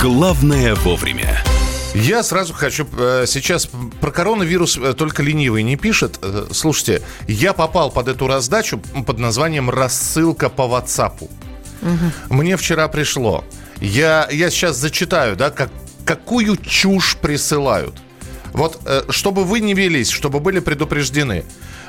Главное 0.00 0.74
вовремя. 0.76 1.44
Я 1.94 2.22
сразу 2.22 2.54
хочу 2.54 2.86
э, 2.96 3.26
сейчас 3.26 3.68
про 4.00 4.10
коронавирус 4.10 4.78
э, 4.78 4.94
только 4.94 5.22
ленивый 5.22 5.62
не 5.62 5.76
пишет. 5.76 6.18
Э, 6.22 6.46
слушайте, 6.52 7.02
я 7.28 7.52
попал 7.52 7.90
под 7.90 8.08
эту 8.08 8.26
раздачу 8.28 8.80
под 9.06 9.18
названием 9.18 9.68
рассылка 9.68 10.48
по 10.48 10.62
WhatsApp. 10.62 11.28
Мне 12.30 12.56
вчера 12.56 12.88
пришло. 12.88 13.44
Я, 13.78 14.26
я 14.30 14.48
сейчас 14.48 14.76
зачитаю, 14.78 15.36
да, 15.36 15.50
как, 15.50 15.68
какую 16.06 16.56
чушь 16.56 17.18
присылают. 17.20 17.96
Вот, 18.54 18.80
чтобы 19.10 19.44
вы 19.44 19.60
не 19.60 19.74
велись, 19.74 20.08
чтобы 20.08 20.40
были 20.40 20.60
предупреждены. 20.60 21.44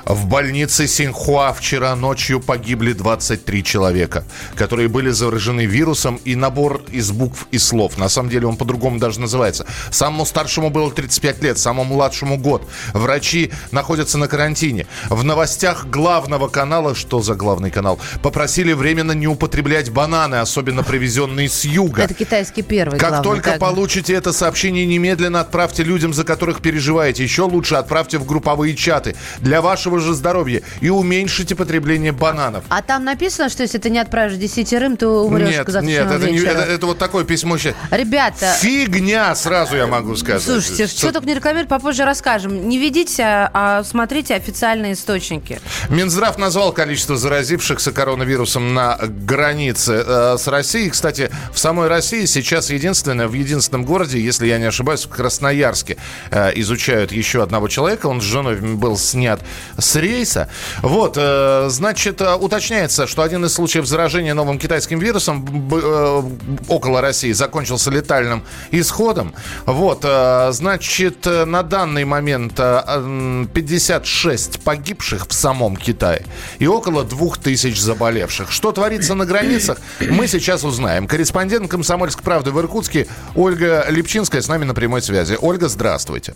В 0.06 0.26
больнице 0.28 0.86
Синхуа 0.88 1.54
вчера 1.54 1.96
ночью 1.96 2.42
погибли 2.42 2.92
23 2.92 3.64
человека, 3.64 4.26
которые 4.56 4.90
были 4.90 5.12
заражены 5.12 5.66
вирусом 5.66 6.20
и 6.26 6.36
набор 6.36 6.84
из 6.92 7.12
букв 7.12 7.48
и 7.52 7.58
слов. 7.58 7.98
На 7.98 8.10
самом 8.10 8.30
деле 8.30 8.48
он 8.48 8.58
по-другому 8.58 9.00
даже 9.00 9.22
называется. 9.22 9.66
Самому 9.92 10.26
старшему 10.26 10.70
было 10.70 10.92
35 10.92 11.42
лет, 11.42 11.58
самому 11.58 11.96
младшему 11.96 12.38
год. 12.38 12.68
Врачи 12.94 13.52
находятся 13.72 14.18
на 14.18 14.28
карантине. 14.28 14.88
В 15.10 15.24
новостях 15.24 15.86
главного 15.86 16.50
канала, 16.50 16.96
что 16.96 17.22
за 17.22 17.36
главный 17.36 17.72
канал, 17.72 17.98
попросили 18.22 18.74
временно 18.74 19.14
не 19.14 19.28
употреблять 19.28 19.90
бананы, 19.90 20.36
особенно 20.36 20.84
привезенные 20.84 21.48
с 21.48 21.64
юга. 21.64 22.04
Это 22.04 22.14
китайский 22.14 22.62
первый. 22.62 23.00
Как 23.00 23.10
главный, 23.10 23.24
только 23.24 23.52
так. 23.52 23.60
получите 23.60 24.14
это 24.14 24.34
сообщение, 24.34 24.86
немедленно 24.86 25.40
отправьте 25.40 25.84
людям, 25.84 26.14
за 26.14 26.26
которых 26.26 26.62
переживаете. 26.62 27.24
Еще 27.24 27.44
лучше 27.44 27.76
отправьте 27.76 28.18
в 28.18 28.26
групповые 28.26 28.76
чаты 28.76 29.16
для 29.40 29.62
вашего 29.62 29.93
же 30.00 30.14
здоровья 30.14 30.62
и 30.82 30.90
уменьшите 30.90 31.56
потребление 31.56 32.12
бананов. 32.12 32.64
А 32.70 32.82
там 32.82 33.04
написано, 33.04 33.50
что 33.50 33.64
если 33.64 33.78
ты 33.78 33.90
не 33.90 34.00
отправишь 34.00 34.36
десятерым, 34.38 34.98
то 34.98 35.26
умрешь 35.26 35.50
нет, 35.50 35.66
к 35.66 35.70
завтрашнему 35.70 36.10
нет, 36.10 36.22
это, 36.22 36.32
не- 36.32 36.38
это- 36.40 36.62
это 36.62 36.86
вот 36.86 36.98
такое 36.98 37.24
письмо. 37.24 37.58
ща- 37.58 37.74
Ребята, 37.92 38.54
Фигня, 38.60 39.34
сразу 39.36 39.76
я 39.76 39.88
могу 39.88 40.16
сказать. 40.16 40.42
слушайте, 40.44 40.88
что 40.88 41.12
только 41.12 41.28
не 41.28 41.36
рекламируют, 41.36 41.70
попозже 41.70 42.06
расскажем. 42.06 42.68
Не 42.68 42.78
ведите, 42.78 43.24
а, 43.24 43.52
а 43.54 43.84
смотрите 43.84 44.36
официальные 44.36 44.94
источники. 44.94 45.60
Минздрав 45.90 46.38
назвал 46.38 46.74
количество 46.74 47.18
заразившихся 47.18 47.92
коронавирусом 47.92 48.74
на 48.74 48.98
границе 49.02 50.04
э, 50.06 50.38
с 50.38 50.48
Россией. 50.48 50.90
Кстати, 50.90 51.30
в 51.54 51.60
самой 51.60 51.88
России 51.88 52.26
сейчас 52.26 52.70
единственное, 52.70 53.28
в 53.28 53.34
единственном 53.34 53.86
городе, 53.86 54.20
если 54.20 54.48
я 54.48 54.58
не 54.58 54.66
ошибаюсь, 54.66 55.06
в 55.06 55.10
Красноярске, 55.10 55.98
э, 56.32 56.52
изучают 56.56 57.12
еще 57.12 57.42
одного 57.44 57.68
человека. 57.68 58.08
Он 58.08 58.22
с 58.22 58.24
женой 58.24 58.58
был 58.58 58.98
снят 58.98 59.40
с 59.84 59.96
рейса. 59.96 60.50
Вот, 60.82 61.16
э, 61.18 61.68
значит, 61.70 62.22
э, 62.22 62.34
уточняется, 62.36 63.08
что 63.08 63.22
один 63.22 63.46
из 63.46 63.54
случаев 63.54 63.86
заражения 63.86 64.34
новым 64.34 64.58
китайским 64.60 65.00
вирусом 65.00 65.70
э, 65.72 66.24
около 66.68 67.02
России 67.02 67.32
закончился 67.32 67.92
летальным 67.92 68.44
исходом. 68.72 69.34
Вот, 69.66 70.06
значит, 70.52 71.26
на 71.26 71.64
данный 71.64 72.06
момент 72.06 72.60
э, 72.60 72.84
м, 72.88 73.50
56 73.54 74.62
погибших 74.62 75.28
в 75.28 75.34
самом 75.34 75.76
Китае 75.76 76.26
и 76.60 76.68
около 76.68 77.04
2000 77.04 77.80
заболевших. 77.80 78.52
Что 78.52 78.72
творится 78.72 79.16
на 79.16 79.26
границах, 79.26 79.80
мы 80.00 80.28
сейчас 80.28 80.64
узнаем. 80.64 81.08
Корреспондент 81.08 81.70
«Комсомольской 81.70 82.24
правды» 82.24 82.52
в 82.52 82.60
Иркутске 82.60 83.08
Ольга 83.36 83.86
Липчинская 83.90 84.42
с 84.42 84.48
нами 84.48 84.64
на 84.66 84.74
прямой 84.74 85.02
связи. 85.02 85.38
Ольга, 85.40 85.68
здравствуйте. 85.68 86.36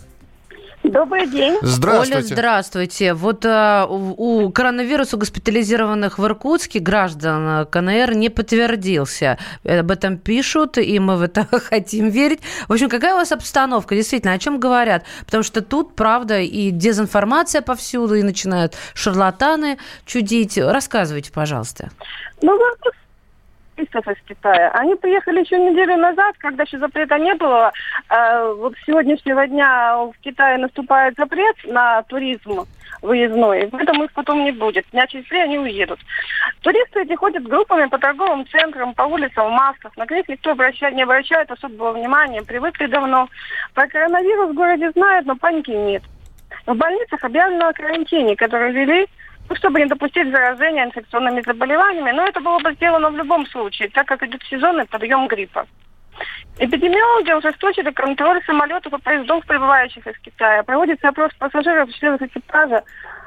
Добрый 0.88 1.26
день. 1.26 1.58
Здравствуйте. 1.62 2.16
Оля, 2.16 2.22
здравствуйте. 2.22 3.14
Вот 3.14 3.44
э, 3.44 3.86
у 3.88 4.08
у 4.18 4.50
коронавируса 4.50 5.16
госпитализированных 5.16 6.18
в 6.18 6.24
Иркутске 6.24 6.78
граждан 6.78 7.62
э, 7.62 7.66
КНР 7.66 8.14
не 8.14 8.30
подтвердился. 8.30 9.38
Об 9.64 9.90
этом 9.90 10.16
пишут, 10.16 10.78
и 10.78 10.98
мы 10.98 11.16
в 11.16 11.22
это 11.22 11.46
хотим 11.50 12.08
верить. 12.08 12.40
В 12.68 12.72
общем, 12.72 12.88
какая 12.88 13.14
у 13.14 13.16
вас 13.16 13.32
обстановка? 13.32 13.94
Действительно, 13.94 14.32
о 14.32 14.38
чем 14.38 14.58
говорят? 14.58 15.04
Потому 15.24 15.42
что 15.42 15.60
тут, 15.60 15.94
правда, 15.94 16.40
и 16.40 16.70
дезинформация 16.70 17.62
повсюду, 17.62 18.14
и 18.14 18.22
начинают 18.22 18.74
шарлатаны 18.94 19.78
чудить. 20.06 20.58
Рассказывайте, 20.58 21.32
пожалуйста. 21.32 21.90
Ну, 22.42 22.56
вот 22.56 22.94
туристов 23.78 24.08
из 24.08 24.16
Китая. 24.26 24.70
Они 24.74 24.94
приехали 24.96 25.40
еще 25.40 25.58
неделю 25.58 25.96
назад, 25.96 26.36
когда 26.38 26.64
еще 26.64 26.78
запрета 26.78 27.18
не 27.18 27.34
было. 27.34 27.72
Э, 28.10 28.52
вот 28.56 28.74
с 28.76 28.84
сегодняшнего 28.86 29.46
дня 29.46 29.96
в 29.96 30.12
Китае 30.20 30.58
наступает 30.58 31.14
запрет 31.16 31.56
на 31.64 32.02
туризм 32.02 32.64
выездной, 33.02 33.68
поэтому 33.70 34.04
их 34.04 34.12
потом 34.12 34.44
не 34.44 34.52
будет. 34.52 34.84
Дня 34.92 35.06
через 35.06 35.26
три 35.26 35.40
они 35.40 35.58
уедут. 35.58 36.00
Туристы 36.62 37.02
эти 37.02 37.14
ходят 37.14 37.44
группами 37.44 37.86
по 37.86 37.98
торговым 37.98 38.46
центрам, 38.48 38.94
по 38.94 39.02
улицам 39.02 39.46
в 39.46 39.50
масках. 39.50 39.96
На 39.96 40.06
них 40.06 40.28
никто 40.28 40.50
обращает, 40.50 40.94
не 40.94 41.02
обращает 41.02 41.50
особого 41.50 41.92
внимания, 41.92 42.42
привыкли 42.42 42.86
давно. 42.86 43.28
Про 43.74 43.86
коронавирус 43.86 44.50
в 44.50 44.54
городе 44.54 44.90
знают, 44.90 45.26
но 45.26 45.36
паники 45.36 45.70
нет. 45.70 46.02
В 46.66 46.74
больницах 46.74 47.22
объявлено 47.22 47.68
о 47.68 47.72
карантине, 47.72 48.34
который 48.34 48.72
ввели 48.72 49.06
чтобы 49.56 49.80
не 49.80 49.86
допустить 49.86 50.30
заражения 50.30 50.84
инфекционными 50.84 51.42
заболеваниями, 51.42 52.12
но 52.12 52.24
это 52.24 52.40
было 52.40 52.58
бы 52.58 52.72
сделано 52.74 53.10
в 53.10 53.16
любом 53.16 53.46
случае, 53.46 53.88
так 53.88 54.06
как 54.06 54.22
идет 54.22 54.42
сезонный 54.44 54.86
подъем 54.86 55.26
гриппа. 55.28 55.66
Эпидемиологи 56.58 57.32
ужесточили 57.32 57.90
контроль 57.92 58.42
самолетов 58.44 58.92
и 58.92 58.98
поездов, 59.00 59.46
прибывающих 59.46 60.06
из 60.06 60.18
Китая. 60.18 60.62
Проводится 60.64 61.08
опрос 61.08 61.32
пассажиров 61.38 61.92
членов 61.92 62.20
экипажа 62.20 62.82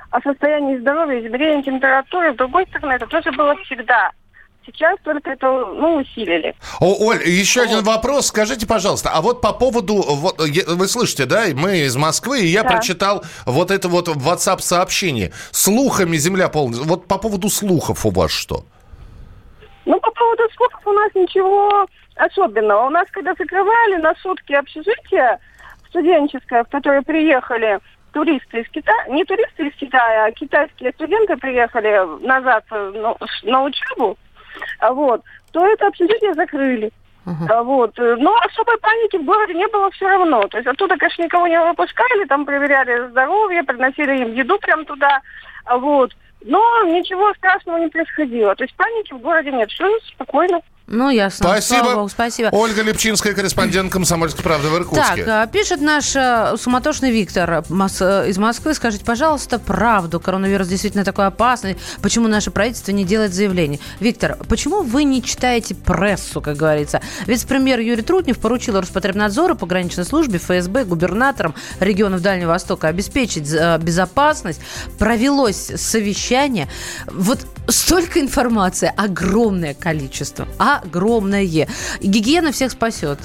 о 0.09 0.19
состоянии 0.19 0.77
здоровья, 0.77 1.25
измерении 1.25 1.61
температуры. 1.61 2.33
С 2.33 2.35
другой 2.35 2.67
стороны, 2.67 2.93
это 2.93 3.07
тоже 3.07 3.31
было 3.31 3.55
всегда. 3.63 4.11
Сейчас 4.73 4.97
только 5.03 5.31
это 5.31 5.47
ну, 5.51 5.97
усилили. 5.97 6.55
О, 6.79 6.95
Оль, 7.07 7.27
еще 7.27 7.61
один 7.61 7.83
вопрос. 7.83 8.27
Скажите, 8.27 8.65
пожалуйста, 8.65 9.11
а 9.13 9.21
вот 9.21 9.41
по 9.41 9.53
поводу, 9.53 9.95
вот, 9.95 10.39
вы 10.39 10.87
слышите, 10.87 11.25
да, 11.25 11.45
мы 11.53 11.79
из 11.79 11.95
Москвы, 11.95 12.41
и 12.41 12.47
я 12.47 12.63
Да. 12.63 12.69
прочитал 12.69 13.23
вот 13.45 13.71
это 13.71 13.87
вот 13.87 14.07
в 14.07 14.27
WhatsApp 14.27 14.59
сообщение. 14.61 15.31
Слухами 15.51 16.17
земля 16.17 16.49
полная. 16.49 16.81
Вот 16.81 17.07
по 17.07 17.17
поводу 17.17 17.49
слухов 17.49 18.05
у 18.05 18.11
вас 18.11 18.31
что? 18.31 18.63
Ну, 19.85 19.99
по 19.99 20.11
поводу 20.11 20.43
слухов 20.55 20.81
у 20.85 20.91
нас 20.93 21.11
ничего 21.15 21.87
особенного. 22.15 22.87
У 22.87 22.89
нас, 22.89 23.07
когда 23.11 23.33
закрывали 23.37 23.95
на 23.95 24.13
сутки 24.21 24.53
общежитие 24.53 25.39
студенческое, 25.89 26.63
в 26.63 26.69
которое 26.69 27.01
приехали 27.01 27.79
туристы 28.13 28.61
из 28.61 28.69
Китая, 28.69 29.07
не 29.09 29.23
туристы 29.25 29.67
из 29.67 29.75
Китая, 29.75 30.25
а 30.25 30.31
китайские 30.31 30.91
студенты 30.91 31.37
приехали 31.37 32.25
назад 32.25 32.63
э, 32.71 32.91
ну, 32.93 33.17
на 33.43 33.63
учебу, 33.63 34.17
вот, 34.93 35.21
то 35.51 35.65
это 35.65 35.87
общежитие 35.87 36.33
закрыли. 36.33 36.91
А 37.49 37.61
Вот. 37.61 37.97
э, 37.99 38.15
Но 38.17 38.35
особой 38.37 38.77
паники 38.79 39.17
в 39.17 39.25
городе 39.25 39.53
не 39.53 39.67
было 39.67 39.91
все 39.91 40.07
равно. 40.07 40.47
То 40.47 40.57
есть 40.57 40.67
оттуда, 40.67 40.97
конечно, 40.97 41.23
никого 41.23 41.47
не 41.47 41.59
выпускали, 41.59 42.25
там 42.25 42.45
проверяли 42.45 43.09
здоровье, 43.09 43.63
приносили 43.63 44.21
им 44.23 44.33
еду 44.33 44.57
прям 44.59 44.85
туда. 44.85 45.21
А 45.65 45.77
Вот. 45.77 46.11
Но 46.43 46.83
ничего 46.85 47.31
страшного 47.35 47.77
не 47.77 47.87
происходило. 47.87 48.55
То 48.55 48.63
есть 48.63 48.75
паники 48.75 49.13
в 49.13 49.19
городе 49.19 49.51
нет. 49.51 49.69
Все 49.69 49.87
спокойно. 50.07 50.61
Ну, 50.91 51.09
ясно. 51.09 51.47
Спасибо. 51.47 51.79
Слава 51.79 51.95
богу, 51.95 52.09
спасибо. 52.09 52.49
Ольга 52.51 52.81
Липчинская, 52.81 53.33
корреспондент 53.33 53.91
«Комсомольской 53.93 54.43
правды» 54.43 54.67
в 54.67 54.75
Иркутске. 54.75 55.23
Так, 55.23 55.27
а, 55.27 55.47
пишет 55.47 55.79
наш 55.79 56.13
э, 56.17 56.55
суматошный 56.57 57.11
Виктор 57.11 57.63
э, 57.69 58.29
из 58.29 58.37
Москвы. 58.37 58.73
Скажите, 58.73 59.05
пожалуйста, 59.05 59.57
правду. 59.57 60.19
Коронавирус 60.19 60.67
действительно 60.67 61.05
такой 61.05 61.27
опасный. 61.27 61.77
Почему 62.01 62.27
наше 62.27 62.51
правительство 62.51 62.91
не 62.91 63.05
делает 63.05 63.33
заявлений? 63.33 63.79
Виктор, 64.01 64.37
почему 64.49 64.81
вы 64.81 65.05
не 65.05 65.23
читаете 65.23 65.75
прессу, 65.75 66.41
как 66.41 66.57
говорится? 66.57 67.01
Вице-премьер 67.25 67.79
Юрий 67.79 68.01
Трутнев 68.01 68.37
поручил 68.37 68.77
Роспотребнадзору, 68.77 69.55
пограничной 69.55 70.03
службе, 70.03 70.39
ФСБ, 70.39 70.83
губернаторам 70.83 71.55
регионов 71.79 72.21
Дальнего 72.21 72.49
Востока 72.49 72.89
обеспечить 72.89 73.49
э, 73.53 73.77
безопасность. 73.77 74.59
Провелось 74.99 75.71
совещание. 75.77 76.67
Вот 77.07 77.39
столько 77.67 78.19
информации, 78.19 78.91
огромное 78.95 79.73
количество. 79.73 80.47
Огромное. 80.57 81.43
Гигиена 82.01 82.51
всех 82.51 82.71
спасет. 82.71 83.19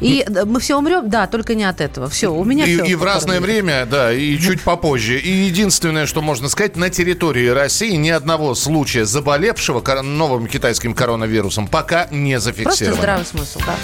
И 0.00 0.24
э, 0.26 0.44
мы 0.44 0.60
все 0.60 0.76
умрем? 0.78 1.10
Да, 1.10 1.26
только 1.26 1.54
не 1.54 1.64
от 1.64 1.80
этого. 1.80 2.08
Все, 2.08 2.32
у 2.32 2.44
меня 2.44 2.64
И, 2.66 2.76
все. 2.76 2.84
и 2.84 2.94
в 2.94 3.02
разное 3.04 3.40
время, 3.40 3.86
да, 3.86 4.12
и 4.12 4.38
чуть 4.38 4.62
попозже. 4.62 5.18
И 5.18 5.30
единственное, 5.30 6.06
что 6.06 6.22
можно 6.22 6.48
сказать, 6.48 6.76
на 6.76 6.88
территории 6.90 7.48
России 7.48 7.94
ни 7.96 8.10
одного 8.10 8.54
случая 8.54 9.04
заболевшего 9.04 9.80
новым 10.02 10.46
китайским 10.46 10.94
коронавирусом 10.94 11.66
пока 11.68 12.06
не 12.10 12.34
Просто 12.34 12.50
зафиксировано. 12.52 12.96
здравый 12.96 13.26
смысл, 13.26 13.60
да. 13.66 13.74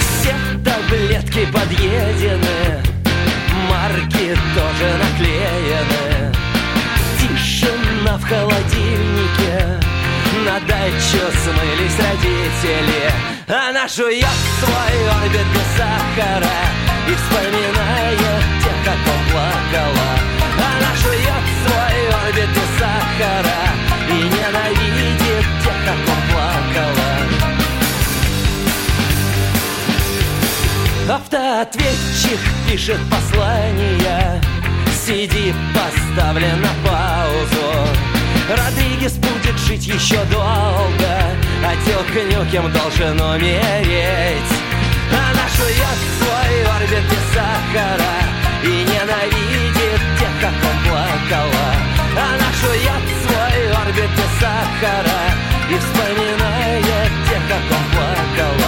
Все 0.00 0.34
таблетки 0.64 1.46
подъедены, 1.52 2.27
марки 2.27 2.27
тоже 4.58 4.88
наклеены. 5.02 6.32
Тишина 7.18 8.16
в 8.16 8.24
холодильнике, 8.28 9.54
на 10.46 10.58
дачу 10.66 11.22
смылись 11.42 11.98
родители. 12.06 13.02
Она 13.48 13.86
жует 13.88 14.38
свой 14.60 14.96
орбит 15.16 15.48
без 15.54 15.68
сахара 15.78 16.58
и 17.06 17.14
вспоминает 17.18 18.42
тех, 18.62 18.78
как 18.84 19.00
он 19.14 19.22
плакала. 19.30 20.10
Она 20.70 20.90
жует 21.02 21.44
свой 21.64 21.98
орбит 22.20 22.50
без 22.56 22.70
сахара 22.78 23.62
и 24.10 24.16
ненавидит 24.34 25.46
тех, 25.62 25.74
как 25.86 26.14
он 26.14 26.17
Автоответчик 31.10 32.38
пишет 32.70 32.98
послание. 33.10 34.42
CD 35.06 35.54
поставлен 35.72 36.60
на 36.60 36.68
паузу. 36.84 37.88
Родригес 38.50 39.14
будет 39.14 39.58
жить 39.58 39.86
еще 39.86 40.22
долго. 40.30 41.14
А 41.64 41.72
Тёлка 41.86 42.24
Нюкем 42.24 42.70
должен 42.72 43.18
умереть. 43.18 44.52
Она 45.10 45.48
жует 45.56 45.98
свой 46.18 46.76
орбит 46.76 47.04
без 47.10 47.24
сахара. 47.32 48.14
И 48.62 48.68
ненавидит 48.68 50.02
тех, 50.18 50.34
как 50.42 50.52
он 50.52 50.90
плакала. 50.90 51.68
Она 52.12 52.52
жует 52.60 53.04
свой 53.24 53.72
орбит 53.82 54.10
без 54.10 54.40
сахара. 54.40 55.22
И 55.70 55.78
вспоминает 55.78 57.12
тех, 57.30 57.42
как 57.48 57.62
он 57.62 57.84
плакала 57.92 58.67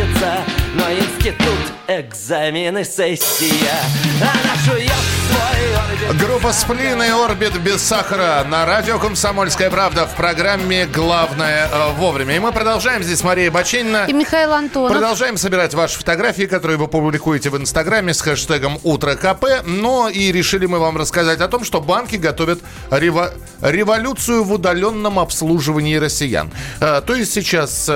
повеситься, 0.00 0.44
но 0.74 0.92
институт, 0.92 1.72
экзамены, 1.88 2.84
сессия. 2.84 3.80
Она 4.20 4.54
жует 4.64 4.92
свой 5.28 5.74
орбит. 5.76 6.26
Группа 6.26 6.52
«Сплин» 6.52 7.02
и 7.02 7.08
«Орбит» 7.08 7.58
без 7.60 7.82
сахара 7.82 8.44
на 8.44 8.66
радио 8.66 8.98
«Комсомольская 8.98 9.70
правда» 9.70 10.06
в 10.06 10.14
программе 10.14 10.86
«Главное 10.86 11.68
э, 11.70 11.92
вовремя». 11.92 12.36
И 12.36 12.38
мы 12.38 12.52
продолжаем. 12.52 13.02
Здесь 13.02 13.22
Мария 13.22 13.50
Баченина. 13.50 14.06
И 14.08 14.12
Михаил 14.12 14.52
Антонов. 14.52 14.92
Продолжаем 14.92 15.36
собирать 15.36 15.74
ваши 15.74 15.98
фотографии, 15.98 16.44
которые 16.44 16.78
вы 16.78 16.88
публикуете 16.88 17.50
в 17.50 17.56
Инстаграме 17.56 18.14
с 18.14 18.20
хэштегом 18.20 18.78
«Утро 18.82 19.14
КП». 19.14 19.44
Но 19.64 20.08
и 20.08 20.32
решили 20.32 20.66
мы 20.66 20.78
вам 20.78 20.96
рассказать 20.96 21.40
о 21.40 21.48
том, 21.48 21.64
что 21.64 21.80
банки 21.80 22.16
готовят 22.16 22.60
рево- 22.90 23.32
революцию 23.60 24.44
в 24.44 24.52
удаленном 24.52 25.18
обслуживании 25.18 25.96
россиян. 25.96 26.50
Э, 26.80 27.02
То 27.04 27.14
есть 27.14 27.32
сейчас... 27.32 27.90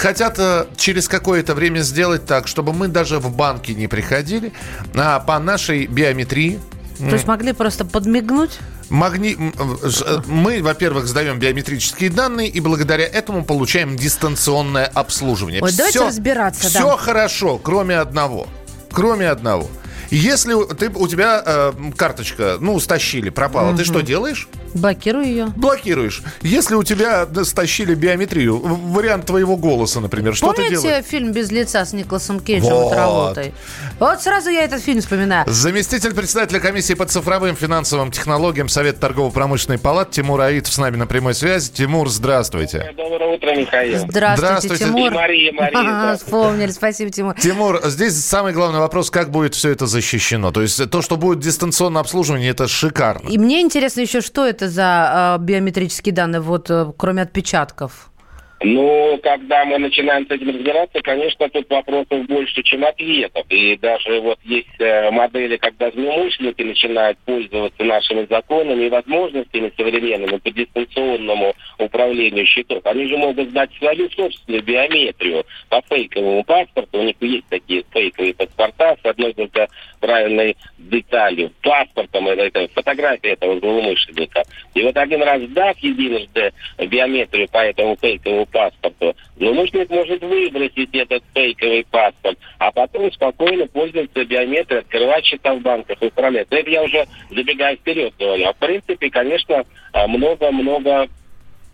э, 0.00 0.02
хотят 0.02 0.38
э, 0.38 0.66
через 0.76 1.08
какое-то 1.08 1.54
время 1.54 1.80
сделать 1.80 2.26
так, 2.26 2.48
чтобы 2.48 2.72
мы 2.72 2.88
даже 2.88 3.18
в 3.18 3.34
банки 3.34 3.72
не 3.72 3.86
приходили, 3.88 4.52
а 4.94 5.20
по 5.20 5.38
нашей 5.38 5.86
биометрии 5.86 6.58
То 6.98 7.14
есть 7.14 7.26
могли 7.26 7.52
просто 7.52 7.84
подмигнуть? 7.84 8.58
Магни... 8.88 9.36
ж- 9.84 10.02
э, 10.04 10.18
Мы, 10.26 10.62
во-первых, 10.62 11.06
сдаем 11.06 11.38
биометрические 11.38 12.10
данные 12.10 12.48
и 12.48 12.60
благодаря 12.60 13.04
этому 13.06 13.44
получаем 13.44 13.96
дистанционное 13.96 14.86
обслуживание. 14.86 15.62
Ой, 15.62 15.70
давайте 15.76 15.98
Всё- 16.00 16.08
разбираться, 16.08 16.68
Все 16.68 16.80
да. 16.90 16.96
хорошо, 16.96 17.58
кроме 17.58 17.98
одного. 17.98 18.48
Кроме 18.90 19.28
одного. 19.30 19.68
Если 20.10 20.54
ты, 20.74 20.88
у 20.88 21.06
тебя 21.06 21.40
э, 21.46 21.72
карточка, 21.96 22.56
ну, 22.60 22.80
стащили, 22.80 23.30
пропала, 23.30 23.76
ты 23.76 23.84
что 23.84 24.00
делаешь? 24.00 24.48
Блокирую 24.74 25.24
ее. 25.24 25.46
Блокируешь. 25.56 26.22
Если 26.42 26.74
у 26.74 26.82
тебя 26.82 27.26
стащили 27.44 27.94
биометрию, 27.94 28.58
вариант 28.58 29.26
твоего 29.26 29.56
голоса, 29.56 30.00
например, 30.00 30.34
что 30.34 30.52
ты 30.52 30.62
Помните 30.62 30.82
делаешь? 30.82 31.04
фильм 31.04 31.32
«Без 31.32 31.50
лица» 31.50 31.84
с 31.84 31.92
Николасом 31.92 32.40
Кейджем 32.40 32.70
Вот. 32.72 32.86
и 32.92 32.94
Траволтой? 32.94 33.54
Вот 33.98 34.22
сразу 34.22 34.50
я 34.50 34.62
этот 34.64 34.82
фильм 34.82 35.00
вспоминаю. 35.00 35.44
Заместитель 35.48 36.14
председателя 36.14 36.60
комиссии 36.60 36.94
по 36.94 37.04
цифровым 37.06 37.56
финансовым 37.56 38.10
технологиям 38.10 38.68
Совет 38.68 39.00
торгово-промышленной 39.00 39.78
палаты 39.78 40.12
Тимур 40.12 40.40
Аитов 40.40 40.72
с 40.72 40.78
нами 40.78 40.96
на 40.96 41.06
прямой 41.06 41.34
связи. 41.34 41.70
Тимур, 41.72 42.08
здравствуйте. 42.08 42.92
Доброе 42.96 43.34
утро, 43.34 43.54
Михаил. 43.56 43.98
Здравствуйте, 44.08 44.36
Здравствуйте. 44.46 44.84
Тимур. 44.84 45.12
И 45.12 45.14
Мария, 45.14 45.52
Мария, 45.52 45.78
Ага. 45.80 46.16
Вспомнили, 46.16 46.70
спасибо, 46.70 47.10
Тимур. 47.10 47.34
Тимур, 47.34 47.80
здесь 47.84 48.14
самый 48.24 48.52
главный 48.52 48.78
вопрос, 48.80 49.10
как 49.10 49.30
будет 49.30 49.54
все 49.54 49.70
это 49.70 49.86
защищено? 49.86 50.50
То 50.52 50.62
есть 50.62 50.90
то, 50.90 51.02
что 51.02 51.16
будет 51.16 51.40
дистанционное 51.40 52.00
обслуживание, 52.00 52.50
это 52.50 52.68
шикарно. 52.68 53.28
И 53.28 53.38
мне 53.38 53.60
интересно 53.60 54.00
еще, 54.00 54.20
что 54.20 54.46
это 54.46 54.59
за 54.68 55.38
э, 55.40 55.42
биометрические 55.42 56.14
данные, 56.14 56.40
вот 56.40 56.70
э, 56.70 56.92
кроме 56.96 57.22
отпечатков? 57.22 58.10
Ну, 58.62 59.18
когда 59.22 59.64
мы 59.64 59.78
начинаем 59.78 60.26
с 60.26 60.30
этим 60.30 60.50
разбираться, 60.50 61.00
конечно, 61.00 61.48
тут 61.48 61.70
вопросов 61.70 62.26
больше, 62.26 62.62
чем 62.62 62.84
ответов. 62.84 63.46
И 63.48 63.74
даже 63.78 64.20
вот 64.20 64.38
есть 64.44 64.78
э, 64.78 65.10
модели, 65.10 65.56
когда 65.56 65.90
злоумышленники 65.90 66.62
начинают 66.62 67.16
пользоваться 67.20 67.82
нашими 67.84 68.26
законами 68.28 68.84
и 68.84 68.90
возможностями 68.90 69.72
современными 69.78 70.36
по 70.36 70.50
дистанционному 70.50 71.54
управлению 71.78 72.44
счетов. 72.44 72.84
Они 72.84 73.06
же 73.06 73.16
могут 73.16 73.48
сдать 73.48 73.70
свою 73.78 74.10
собственную 74.10 74.62
биометрию 74.62 75.46
по 75.70 75.80
фейковому 75.88 76.44
паспорту. 76.44 76.98
У 76.98 77.04
них 77.04 77.16
есть 77.20 77.46
такие 77.48 77.82
фейковые 77.90 78.34
паспорта 78.34 78.94
с 79.02 79.06
одной 79.06 79.32
только 79.32 79.68
правильной 80.00 80.56
деталью. 80.78 81.52
Паспортом, 81.62 82.28
это, 82.28 82.42
это 82.42 82.68
фотография 82.74 83.30
этого 83.30 83.58
злоумышленника. 83.60 84.42
И 84.74 84.82
вот 84.82 84.96
один 84.96 85.22
раз 85.22 85.42
сдав 85.42 85.78
единожды 85.78 86.52
биометрию 86.78 87.48
по 87.48 87.58
этому 87.58 87.96
фейковому 88.00 88.46
паспорту, 88.46 89.14
злоумышленник 89.36 89.90
может 89.90 90.22
выбросить 90.22 90.94
этот 90.94 91.22
фейковый 91.34 91.86
паспорт, 91.90 92.38
а 92.58 92.72
потом 92.72 93.12
спокойно 93.12 93.66
пользоваться 93.66 94.24
биометрией, 94.24 94.80
открывать 94.80 95.24
счета 95.24 95.54
в 95.54 95.60
банках 95.60 96.02
и 96.02 96.06
управлять. 96.06 96.48
Это 96.50 96.70
я 96.70 96.82
уже 96.82 97.06
забегая 97.30 97.76
вперед 97.76 98.14
говорю. 98.18 98.46
А 98.46 98.52
в 98.52 98.56
принципе, 98.56 99.10
конечно, 99.10 99.64
а, 99.92 100.06
много-много 100.06 101.08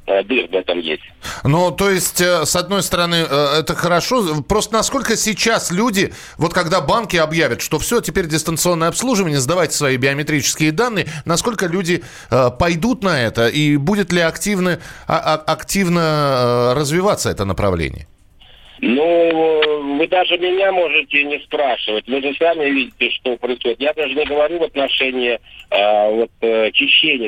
дыр 0.06 0.48
в 0.48 0.54
этом 0.54 0.78
есть. 0.78 1.02
Ну, 1.44 1.70
то 1.70 1.90
есть, 1.90 2.20
э, 2.20 2.44
с 2.46 2.54
одной 2.56 2.82
стороны, 2.82 3.26
э, 3.28 3.58
это 3.60 3.74
хорошо. 3.74 4.42
Просто 4.42 4.74
насколько 4.74 5.16
сейчас 5.16 5.70
люди, 5.70 6.12
вот 6.38 6.54
когда 6.54 6.80
банки 6.80 7.16
объявят, 7.16 7.60
что 7.60 7.78
все, 7.78 8.00
теперь 8.00 8.26
дистанционное 8.26 8.88
обслуживание, 8.88 9.40
сдавайте 9.40 9.74
свои 9.76 9.96
биометрические 9.96 10.72
данные, 10.72 11.06
насколько 11.24 11.66
люди 11.66 12.04
э, 12.30 12.50
пойдут 12.58 13.02
на 13.02 13.20
это 13.20 13.48
и 13.48 13.76
будет 13.76 14.12
ли 14.12 14.20
активно, 14.20 14.78
а- 15.06 15.34
а- 15.34 15.52
активно 15.52 16.00
э, 16.00 16.72
развиваться 16.74 17.30
это 17.30 17.44
направление? 17.44 18.06
Ну, 18.80 19.96
вы 19.96 20.06
даже 20.06 20.36
меня 20.36 20.70
можете 20.70 21.24
не 21.24 21.38
спрашивать. 21.40 22.06
Вы 22.06 22.20
же 22.20 22.34
сами 22.34 22.68
видите, 22.68 23.10
что 23.10 23.36
происходит. 23.36 23.80
Я 23.80 23.94
даже 23.94 24.14
не 24.14 24.24
говорю 24.24 24.58
в 24.58 24.64
отношении 24.64 25.40
а, 25.70 26.10
вот 26.10 26.30
э, 26.42 26.70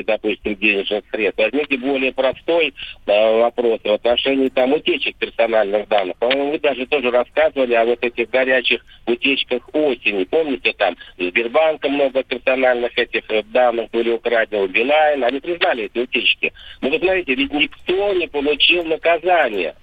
допустим, 0.05 0.55
денежных 0.55 1.03
средств. 1.11 1.39
Возьмите 1.39 1.77
более 1.77 2.13
простой 2.13 2.73
а, 3.07 3.37
вопрос 3.39 3.79
в 3.83 3.91
отношении 3.91 4.49
там 4.49 4.73
утечек 4.73 5.15
персональных 5.17 5.87
данных. 5.87 6.17
По-моему, 6.17 6.51
вы 6.51 6.59
даже 6.59 6.85
тоже 6.85 7.09
рассказывали 7.09 7.73
о 7.73 7.85
вот 7.85 8.03
этих 8.03 8.29
горячих 8.29 8.85
утечках 9.07 9.67
осени. 9.73 10.25
Помните, 10.25 10.73
там 10.77 10.95
Сбербанка 11.17 11.89
много 11.89 12.23
персональных 12.23 12.97
этих 12.97 13.23
э, 13.29 13.43
данных 13.43 13.89
были 13.91 14.11
украдены, 14.11 14.67
Билайн. 14.67 15.23
Они 15.23 15.39
признали 15.39 15.85
эти 15.85 15.99
утечки. 15.99 16.53
Но 16.81 16.89
вы 16.89 16.99
знаете, 16.99 17.33
ведь 17.33 17.51
никто 17.51 18.13
не 18.13 18.27
получил 18.27 18.83
наказание 18.83 19.73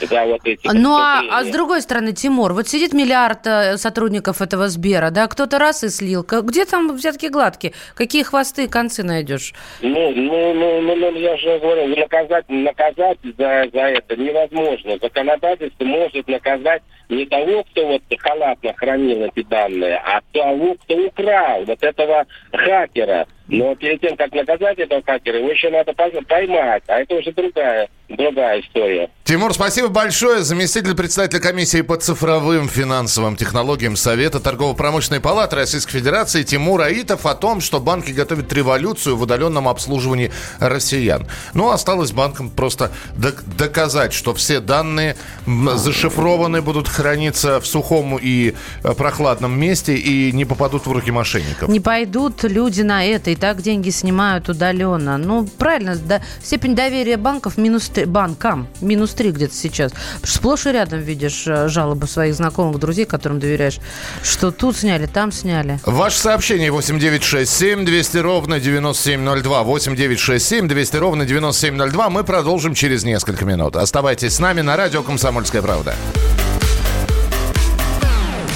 за 0.00 0.24
вот 0.24 0.40
эти 0.44 0.68
Ну, 0.72 0.96
а, 0.96 1.22
а 1.30 1.44
с 1.44 1.48
другой 1.48 1.82
стороны, 1.82 2.12
Тимур, 2.12 2.52
вот 2.52 2.68
сидит 2.68 2.92
миллиард 2.92 3.46
э, 3.46 3.76
сотрудников 3.76 4.40
этого 4.40 4.68
Сбера, 4.68 5.10
да, 5.10 5.26
кто-то 5.26 5.58
раз 5.58 5.84
и 5.84 5.88
слил. 5.88 6.24
Где 6.24 6.64
там 6.64 6.92
взятки 6.92 7.26
гладкие? 7.26 7.72
Какие 7.94 8.22
хвосты 8.22 8.64
и 8.64 8.68
концы 8.68 9.02
найдешь? 9.02 9.52
Ну, 9.80 10.12
ну, 10.12 10.54
ну, 10.54 10.80
ну, 10.80 10.96
ну, 10.96 11.14
я 11.16 11.36
же 11.36 11.58
говорю, 11.58 11.96
наказать, 11.96 12.48
наказать 12.48 13.18
за, 13.22 13.68
за 13.72 13.80
это 13.80 14.16
невозможно. 14.16 14.98
Законодательство 15.00 15.84
может 15.84 16.28
наказать 16.28 16.82
не 17.08 17.26
того, 17.26 17.64
кто 17.64 17.86
вот 17.86 18.02
халатно 18.18 18.72
хранил 18.74 19.24
эти 19.24 19.42
данные, 19.42 19.96
а 20.04 20.20
того, 20.32 20.76
кто 20.84 20.96
украл 20.96 21.64
вот 21.64 21.82
этого 21.82 22.26
хакера. 22.52 23.26
Но 23.50 23.74
перед 23.74 24.00
тем, 24.00 24.16
как 24.16 24.32
наказать 24.32 24.78
этого 24.78 25.02
хакера, 25.04 25.38
его 25.38 25.50
еще 25.50 25.70
надо 25.70 25.92
поймать. 25.92 26.82
А 26.86 27.00
это 27.00 27.16
уже 27.16 27.32
другая, 27.32 27.88
другая 28.08 28.60
история. 28.60 29.10
Тимур, 29.24 29.52
спасибо 29.52 29.88
большое. 29.88 30.42
Заместитель 30.42 30.94
председателя 30.94 31.40
комиссии 31.40 31.82
по 31.82 31.96
цифровым 31.96 32.68
финансовым 32.68 33.36
технологиям 33.36 33.96
Совета 33.96 34.40
торгово-промышленной 34.40 35.20
палаты 35.20 35.56
Российской 35.56 35.98
Федерации 35.98 36.42
Тимур 36.44 36.80
Аитов 36.80 37.26
о 37.26 37.34
том, 37.34 37.60
что 37.60 37.80
банки 37.80 38.12
готовят 38.12 38.52
революцию 38.52 39.16
в 39.16 39.22
удаленном 39.22 39.68
обслуживании 39.68 40.30
россиян. 40.60 41.26
Ну, 41.54 41.70
осталось 41.70 42.12
банкам 42.12 42.50
просто 42.50 42.92
док- 43.16 43.42
доказать, 43.56 44.12
что 44.12 44.32
все 44.34 44.60
данные 44.60 45.16
зашифрованы, 45.46 46.62
будут 46.62 46.88
храниться 46.88 47.60
в 47.60 47.66
сухом 47.66 48.18
и 48.20 48.54
э, 48.84 48.94
прохладном 48.94 49.58
месте 49.58 49.94
и 49.96 50.30
не 50.32 50.44
попадут 50.44 50.86
в 50.86 50.92
руки 50.92 51.10
мошенников. 51.10 51.68
Не 51.68 51.80
пойдут 51.80 52.42
люди 52.44 52.82
на 52.82 53.04
это, 53.04 53.30
и 53.30 53.36
так 53.40 53.62
деньги 53.62 53.90
снимают 53.90 54.48
удаленно. 54.48 55.16
Ну, 55.18 55.46
правильно, 55.46 55.96
да, 55.96 56.20
степень 56.42 56.74
доверия 56.74 57.16
банков 57.16 57.56
минус 57.56 57.88
три, 57.88 58.04
банкам 58.04 58.68
минус 58.80 59.14
три 59.14 59.32
где-то 59.32 59.54
сейчас. 59.54 59.92
Сплошь 60.22 60.66
и 60.66 60.72
рядом 60.72 61.00
видишь 61.00 61.44
э, 61.46 61.68
жалобы 61.68 62.06
своих 62.06 62.34
знакомых, 62.34 62.78
друзей, 62.78 63.06
которым 63.06 63.40
доверяешь, 63.40 63.78
что 64.22 64.50
тут 64.50 64.76
сняли, 64.76 65.06
там 65.06 65.32
сняли. 65.32 65.80
Ваше 65.86 66.18
сообщение 66.18 66.70
8967 66.70 67.84
200 67.84 68.18
ровно 68.18 68.60
9702. 68.60 69.62
8967 69.62 70.68
200 70.68 70.96
ровно 70.96 71.24
9702. 71.24 72.10
Мы 72.10 72.24
продолжим 72.24 72.74
через 72.74 73.04
несколько 73.04 73.44
минут. 73.44 73.76
Оставайтесь 73.76 74.34
с 74.34 74.38
нами 74.38 74.60
на 74.60 74.76
радио 74.76 75.02
«Комсомольская 75.02 75.62
правда». 75.62 75.94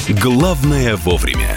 Главное 0.09 0.97
вовремя. 0.97 1.57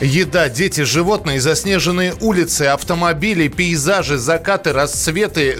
Еда, 0.00 0.48
дети, 0.48 0.80
животные, 0.80 1.40
заснеженные 1.42 2.14
улицы, 2.20 2.62
автомобили, 2.62 3.48
пейзажи, 3.48 4.16
закаты, 4.16 4.72
расцветы, 4.72 5.58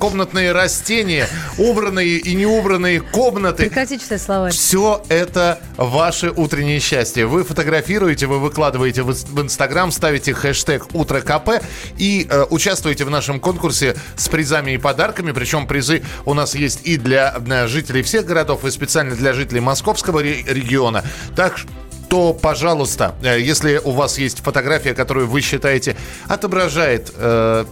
комнатные 0.00 0.50
растения, 0.50 1.28
убранные 1.58 2.18
и 2.18 2.34
неубранные 2.34 3.00
комнаты. 3.00 3.64
Прекрати 3.64 4.00
читать 4.00 4.20
словарь. 4.20 4.52
Все 4.52 5.04
это 5.08 5.60
ваше 5.76 6.30
утреннее 6.30 6.80
счастье. 6.80 7.26
Вы 7.26 7.44
фотографируете, 7.44 8.26
вы 8.26 8.40
выкладываете 8.40 9.02
в 9.04 9.40
Инстаграм, 9.40 9.92
ставите 9.92 10.34
хэштег 10.34 10.92
«Утро 10.92 11.20
КП» 11.20 11.62
и 11.98 12.26
э, 12.28 12.46
участвуете 12.50 13.04
в 13.04 13.10
нашем 13.10 13.38
конкурсе 13.38 13.94
с 14.16 14.28
призами 14.28 14.72
и 14.72 14.78
подарками. 14.78 15.30
Причем 15.30 15.68
призы 15.68 16.02
у 16.24 16.34
нас 16.34 16.56
есть 16.56 16.80
и 16.82 16.96
для 16.96 17.36
э, 17.48 17.68
жителей 17.68 18.02
всех 18.02 18.26
городов, 18.26 18.64
и 18.64 18.72
специально 18.72 19.14
для 19.14 19.32
жителей 19.34 19.60
московского 19.60 20.18
ре- 20.20 20.42
региона. 20.48 21.04
Так, 21.36 21.60
то, 22.08 22.32
пожалуйста, 22.32 23.14
э, 23.22 23.40
если 23.40 23.80
у 23.84 23.92
вас 23.92 24.18
есть 24.18 24.40
фотография, 24.40 24.94
которую 24.94 25.28
вы 25.28 25.40
считаете 25.40 25.96
отображает 26.26 27.12
э, 27.14 27.64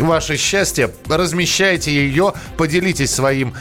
ваше 0.00 0.36
счастье, 0.36 0.90
размещайте 1.08 1.92
ее, 1.92 2.34
поделитесь 2.56 3.14
своим 3.14 3.54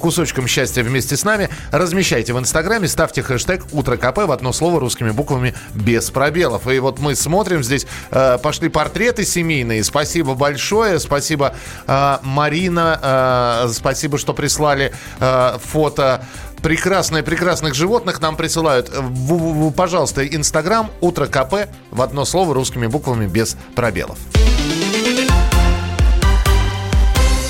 кусочком 0.00 0.46
счастья 0.46 0.82
вместе 0.82 1.16
с 1.16 1.24
нами, 1.24 1.48
размещайте 1.70 2.32
в 2.32 2.38
Инстаграме, 2.38 2.88
ставьте 2.88 3.22
хэштег 3.22 3.64
«Утро 3.72 3.96
КП» 3.96 4.18
в 4.18 4.32
одно 4.32 4.52
слово 4.52 4.80
русскими 4.80 5.10
буквами 5.10 5.54
без 5.74 6.10
пробелов. 6.10 6.66
И 6.68 6.78
вот 6.78 6.98
мы 6.98 7.14
смотрим 7.14 7.62
здесь, 7.62 7.86
э, 8.10 8.38
пошли 8.42 8.68
портреты 8.68 9.24
семейные. 9.24 9.84
Спасибо 9.84 10.34
большое, 10.34 10.98
спасибо 10.98 11.54
э, 11.86 12.18
Марина, 12.22 13.66
э, 13.66 13.72
спасибо, 13.72 14.18
что 14.18 14.34
прислали 14.34 14.92
э, 15.20 15.58
фото 15.62 16.24
прекрасные, 16.62 17.22
прекрасных 17.22 17.74
животных 17.74 18.20
нам 18.20 18.36
присылают. 18.36 18.88
В- 18.88 19.68
в- 19.68 19.72
Пожалуйста, 19.72 20.26
Инстаграм, 20.26 20.90
Утро 21.00 21.26
КП, 21.26 21.68
в 21.90 22.00
одно 22.02 22.24
слово 22.24 22.54
русскими 22.54 22.86
буквами 22.86 23.26
без 23.26 23.56
пробелов. 23.74 24.18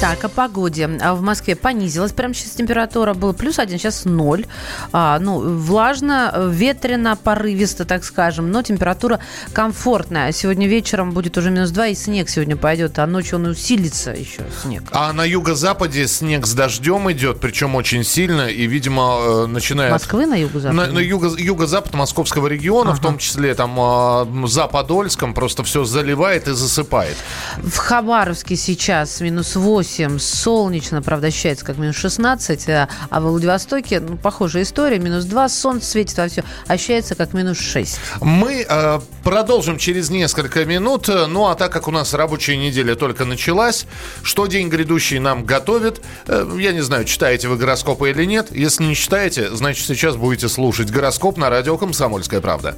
Так, 0.02 0.24
о 0.24 0.28
погоде. 0.28 0.90
А 1.00 1.14
В 1.14 1.22
Москве 1.22 1.54
понизилась 1.54 2.10
прямо 2.10 2.34
сейчас 2.34 2.50
температура. 2.54 3.14
Было 3.14 3.32
плюс 3.32 3.60
один, 3.60 3.78
сейчас 3.78 4.04
ноль. 4.04 4.46
А, 4.90 5.16
ну, 5.20 5.38
влажно, 5.58 6.48
ветрено, 6.50 7.14
порывисто, 7.14 7.84
так 7.84 8.02
скажем, 8.02 8.50
но 8.50 8.62
температура 8.62 9.20
комфортная. 9.52 10.32
Сегодня 10.32 10.66
вечером 10.66 11.12
будет 11.12 11.38
уже 11.38 11.52
минус 11.52 11.70
два, 11.70 11.86
и 11.86 11.94
снег 11.94 12.28
сегодня 12.30 12.56
пойдет, 12.56 12.98
а 12.98 13.06
ночью 13.06 13.38
он 13.38 13.46
усилится 13.46 14.10
еще, 14.10 14.42
снег. 14.60 14.82
А 14.90 15.12
на 15.12 15.22
юго-западе 15.24 16.08
снег 16.08 16.48
с 16.48 16.54
дождем 16.54 17.08
идет, 17.12 17.38
причем 17.38 17.76
очень 17.76 18.02
сильно, 18.02 18.48
и, 18.48 18.66
видимо, 18.66 19.18
э, 19.20 19.46
начиная... 19.46 19.92
Москвы 19.92 20.26
на 20.26 20.34
юго-западе? 20.34 20.80
На, 20.80 20.86
на 20.88 20.98
юго, 20.98 21.28
юго-запад 21.38 21.94
московского 21.94 22.48
региона, 22.48 22.90
в 22.90 22.94
Ага. 22.94 23.02
том 23.02 23.18
числе 23.18 23.54
там 23.54 23.76
а, 23.78 24.26
за 24.46 24.66
Подольском, 24.66 25.32
просто 25.32 25.62
все 25.62 25.84
заливает 25.84 26.48
и 26.48 26.54
засыпает. 26.54 27.16
В 27.58 27.76
Хабаровске 27.76 28.56
сейчас 28.56 29.20
минус 29.20 29.54
8, 29.54 29.91
солнечно, 30.18 31.02
правда, 31.02 31.28
ощущается 31.28 31.64
как 31.64 31.78
минус 31.78 31.96
16, 31.96 32.68
а 32.68 32.88
а 33.10 33.20
в 33.20 33.24
Владивостоке, 33.24 34.00
ну, 34.00 34.16
похожая 34.16 34.62
история, 34.62 34.98
минус 34.98 35.24
2, 35.24 35.48
солнце 35.48 35.86
светит 35.86 36.16
во 36.18 36.28
все, 36.28 36.44
ощущается 36.66 37.14
как 37.14 37.32
минус 37.32 37.58
6. 37.58 37.98
Мы 38.20 38.64
э, 38.68 39.00
продолжим 39.22 39.78
через 39.78 40.10
несколько 40.10 40.64
минут. 40.64 41.08
Ну, 41.08 41.46
а 41.46 41.54
так 41.54 41.72
как 41.72 41.88
у 41.88 41.90
нас 41.90 42.14
рабочая 42.14 42.56
неделя 42.56 42.94
только 42.94 43.24
началась, 43.24 43.86
что 44.22 44.46
день 44.46 44.68
грядущий 44.68 45.18
нам 45.18 45.44
готовит, 45.44 46.00
э, 46.26 46.56
я 46.58 46.72
не 46.72 46.80
знаю, 46.80 47.04
читаете 47.04 47.48
вы 47.48 47.56
гороскопы 47.56 48.10
или 48.10 48.24
нет. 48.24 48.48
Если 48.50 48.84
не 48.84 48.94
читаете, 48.94 49.54
значит, 49.54 49.86
сейчас 49.86 50.16
будете 50.16 50.48
слушать 50.48 50.90
гороскоп 50.90 51.36
на 51.36 51.50
радио 51.50 51.76
«Комсомольская 51.76 52.40
правда». 52.40 52.76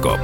Гороскоп. 0.00 0.20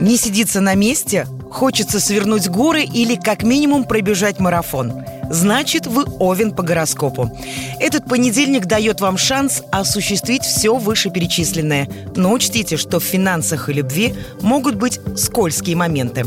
Не 0.00 0.16
сидится 0.16 0.60
на 0.60 0.74
месте, 0.74 1.26
хочется 1.50 2.00
свернуть 2.00 2.48
горы 2.48 2.82
или 2.82 3.14
как 3.14 3.42
минимум 3.42 3.84
пробежать 3.84 4.40
марафон. 4.40 5.04
Значит, 5.30 5.86
вы 5.86 6.04
овен 6.18 6.52
по 6.52 6.62
гороскопу. 6.62 7.30
Этот 7.80 8.06
понедельник 8.06 8.66
дает 8.66 9.00
вам 9.00 9.16
шанс 9.16 9.62
осуществить 9.70 10.42
все 10.42 10.76
вышеперечисленное. 10.76 11.88
Но 12.16 12.32
учтите, 12.32 12.76
что 12.76 13.00
в 13.00 13.04
финансах 13.04 13.68
и 13.68 13.72
любви 13.72 14.14
могут 14.40 14.74
быть 14.74 15.00
скользкие 15.16 15.76
моменты. 15.76 16.26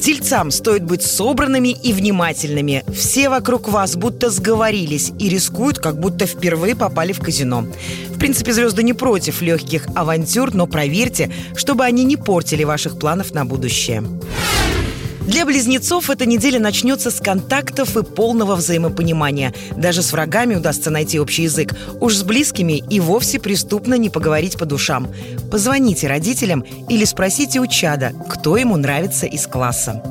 Тельцам 0.00 0.50
стоит 0.50 0.82
быть 0.82 1.02
собранными 1.02 1.68
и 1.68 1.92
внимательными. 1.92 2.84
Все 2.94 3.28
вокруг 3.28 3.68
вас 3.68 3.96
будто 3.96 4.30
сговорились 4.30 5.12
и 5.18 5.28
рискуют, 5.28 5.78
как 5.78 6.00
будто 6.00 6.26
впервые 6.26 6.74
попали 6.74 7.12
в 7.12 7.20
казино. 7.20 7.66
В 8.08 8.18
принципе, 8.18 8.54
звезды 8.54 8.82
не 8.82 8.94
против 8.94 9.42
легких 9.42 9.86
авантюр, 9.94 10.54
но 10.54 10.66
проверьте, 10.66 11.30
чтобы 11.54 11.84
они 11.84 12.04
не 12.04 12.16
портили 12.16 12.64
ваших 12.64 12.98
планов 12.98 13.34
на 13.34 13.44
будущее. 13.44 14.02
Для 15.30 15.46
близнецов 15.46 16.10
эта 16.10 16.26
неделя 16.26 16.58
начнется 16.58 17.12
с 17.12 17.20
контактов 17.20 17.96
и 17.96 18.02
полного 18.02 18.56
взаимопонимания. 18.56 19.54
Даже 19.76 20.02
с 20.02 20.10
врагами 20.10 20.56
удастся 20.56 20.90
найти 20.90 21.20
общий 21.20 21.44
язык. 21.44 21.72
Уж 22.00 22.16
с 22.16 22.22
близкими 22.24 22.82
и 22.90 22.98
вовсе 22.98 23.38
преступно 23.38 23.94
не 23.94 24.10
поговорить 24.10 24.58
по 24.58 24.66
душам. 24.66 25.06
Позвоните 25.48 26.08
родителям 26.08 26.64
или 26.88 27.04
спросите 27.04 27.60
у 27.60 27.68
чада, 27.68 28.12
кто 28.28 28.56
ему 28.56 28.76
нравится 28.76 29.26
из 29.26 29.46
класса. 29.46 30.02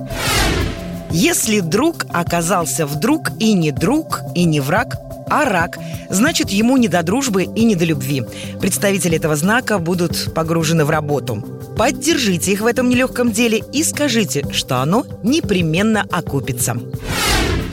Если 1.11 1.59
друг 1.59 2.05
оказался 2.09 2.85
вдруг 2.85 3.31
и 3.39 3.53
не 3.53 3.71
друг, 3.71 4.21
и 4.35 4.45
не 4.45 4.59
враг, 4.59 4.97
а 5.29 5.45
рак, 5.45 5.77
значит, 6.09 6.49
ему 6.49 6.77
не 6.77 6.87
до 6.87 7.03
дружбы 7.03 7.43
и 7.43 7.63
не 7.63 7.75
до 7.75 7.85
любви. 7.85 8.23
Представители 8.59 9.17
этого 9.17 9.35
знака 9.35 9.79
будут 9.79 10.33
погружены 10.33 10.85
в 10.85 10.89
работу. 10.89 11.43
Поддержите 11.77 12.51
их 12.51 12.61
в 12.61 12.65
этом 12.65 12.89
нелегком 12.89 13.31
деле 13.31 13.63
и 13.73 13.83
скажите, 13.83 14.45
что 14.51 14.81
оно 14.81 15.05
непременно 15.23 16.05
окупится. 16.11 16.77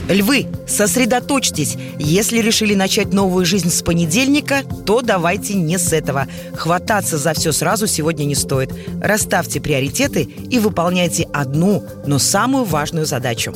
Львы, 0.08 0.46
сосредоточьтесь. 0.68 1.76
Если 1.98 2.38
решили 2.38 2.74
начать 2.74 3.12
новую 3.12 3.44
жизнь 3.44 3.70
с 3.70 3.82
понедельника, 3.82 4.62
то 4.84 5.02
давайте 5.02 5.54
не 5.54 5.78
с 5.78 5.92
этого. 5.92 6.28
Хвататься 6.54 7.18
за 7.18 7.34
все 7.34 7.50
сразу 7.50 7.88
сегодня 7.88 8.24
не 8.24 8.36
стоит. 8.36 8.72
Расставьте 9.02 9.60
приоритеты 9.60 10.22
и 10.22 10.58
выполняйте 10.60 11.28
одну, 11.32 11.84
но 12.06 12.18
самую 12.18 12.64
важную 12.64 13.04
задачу. 13.06 13.52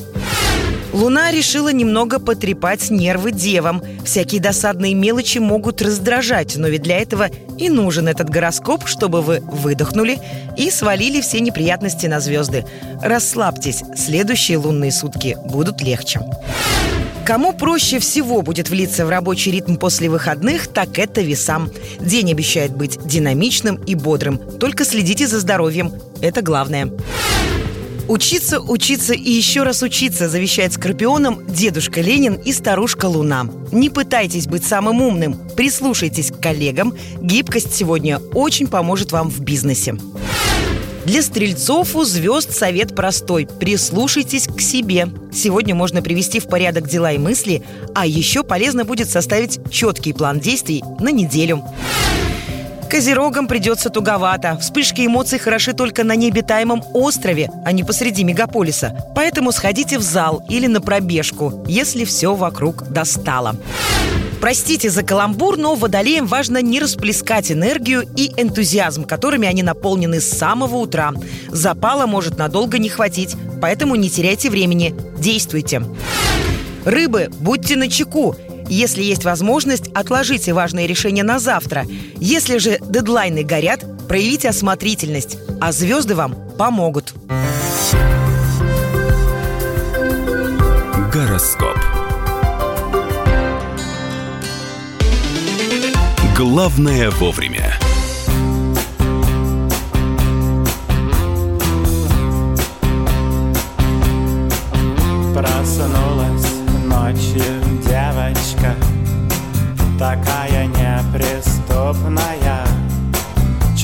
Луна 0.93 1.31
решила 1.31 1.69
немного 1.71 2.19
потрепать 2.19 2.89
нервы 2.89 3.31
девам. 3.31 3.81
Всякие 4.03 4.41
досадные 4.41 4.93
мелочи 4.93 5.37
могут 5.37 5.81
раздражать, 5.81 6.57
но 6.57 6.67
ведь 6.67 6.83
для 6.83 6.99
этого 6.99 7.29
и 7.57 7.69
нужен 7.69 8.07
этот 8.07 8.29
гороскоп, 8.29 8.87
чтобы 8.87 9.21
вы 9.21 9.39
выдохнули 9.39 10.19
и 10.57 10.69
свалили 10.69 11.21
все 11.21 11.39
неприятности 11.39 12.07
на 12.07 12.19
звезды. 12.19 12.65
Расслабьтесь, 13.01 13.83
следующие 13.95 14.57
лунные 14.57 14.91
сутки 14.91 15.37
будут 15.45 15.81
легче. 15.81 16.19
Кому 17.25 17.53
проще 17.53 17.99
всего 17.99 18.41
будет 18.41 18.69
влиться 18.69 19.05
в 19.05 19.09
рабочий 19.09 19.51
ритм 19.51 19.75
после 19.75 20.09
выходных, 20.09 20.67
так 20.67 20.99
это 20.99 21.21
весам. 21.21 21.71
День 21.99 22.31
обещает 22.31 22.75
быть 22.75 22.99
динамичным 23.05 23.75
и 23.75 23.95
бодрым. 23.95 24.37
Только 24.37 24.83
следите 24.83 25.27
за 25.27 25.39
здоровьем. 25.39 25.93
Это 26.21 26.41
главное. 26.41 26.91
Учиться, 28.11 28.59
учиться 28.59 29.13
и 29.13 29.31
еще 29.31 29.63
раз 29.63 29.81
учиться, 29.83 30.27
завещает 30.27 30.73
Скорпионам 30.73 31.45
дедушка 31.47 32.01
Ленин 32.01 32.33
и 32.33 32.51
старушка 32.51 33.05
Луна. 33.05 33.47
Не 33.71 33.89
пытайтесь 33.89 34.47
быть 34.47 34.65
самым 34.65 35.01
умным, 35.01 35.39
прислушайтесь 35.55 36.29
к 36.29 36.41
коллегам. 36.41 36.93
Гибкость 37.21 37.73
сегодня 37.73 38.19
очень 38.33 38.67
поможет 38.67 39.13
вам 39.13 39.29
в 39.29 39.39
бизнесе. 39.39 39.95
Для 41.05 41.21
стрельцов 41.21 41.95
у 41.95 42.03
звезд 42.03 42.51
совет 42.53 42.93
простой. 42.93 43.47
Прислушайтесь 43.47 44.45
к 44.45 44.59
себе. 44.59 45.07
Сегодня 45.31 45.73
можно 45.73 46.01
привести 46.01 46.41
в 46.41 46.47
порядок 46.47 46.89
дела 46.89 47.13
и 47.13 47.17
мысли, 47.17 47.63
а 47.95 48.05
еще 48.05 48.43
полезно 48.43 48.83
будет 48.83 49.09
составить 49.09 49.61
четкий 49.71 50.11
план 50.11 50.41
действий 50.41 50.83
на 50.99 51.11
неделю. 51.11 51.63
Козерогам 52.91 53.47
придется 53.47 53.89
туговато. 53.89 54.57
Вспышки 54.57 55.05
эмоций 55.05 55.39
хороши 55.39 55.71
только 55.71 56.03
на 56.03 56.13
необитаемом 56.17 56.83
острове, 56.93 57.49
а 57.63 57.71
не 57.71 57.85
посреди 57.85 58.25
мегаполиса. 58.25 58.93
Поэтому 59.15 59.53
сходите 59.53 59.97
в 59.97 60.01
зал 60.01 60.43
или 60.49 60.67
на 60.67 60.81
пробежку, 60.81 61.63
если 61.69 62.03
все 62.03 62.35
вокруг 62.35 62.89
достало. 62.89 63.55
Простите 64.41 64.89
за 64.89 65.03
каламбур, 65.03 65.57
но 65.57 65.75
водолеям 65.75 66.25
важно 66.25 66.61
не 66.61 66.81
расплескать 66.81 67.49
энергию 67.49 68.03
и 68.17 68.33
энтузиазм, 68.35 69.05
которыми 69.05 69.47
они 69.47 69.63
наполнены 69.63 70.19
с 70.19 70.29
самого 70.29 70.75
утра. 70.75 71.13
Запала 71.47 72.07
может 72.07 72.37
надолго 72.37 72.77
не 72.77 72.89
хватить, 72.89 73.37
поэтому 73.61 73.95
не 73.95 74.09
теряйте 74.09 74.49
времени, 74.49 74.93
действуйте. 75.17 75.81
Рыбы, 76.83 77.29
будьте 77.39 77.77
начеку. 77.77 78.35
Если 78.71 79.03
есть 79.03 79.25
возможность, 79.25 79.89
отложите 79.89 80.53
важные 80.53 80.87
решения 80.87 81.23
на 81.23 81.39
завтра. 81.39 81.85
Если 82.15 82.57
же 82.57 82.79
дедлайны 82.79 83.43
горят, 83.43 83.83
проявите 84.07 84.47
осмотрительность, 84.47 85.37
а 85.59 85.73
звезды 85.73 86.15
вам 86.15 86.37
помогут. 86.57 87.13
Гороскоп. 91.11 91.77
Главное 96.37 97.11
вовремя. 97.11 97.70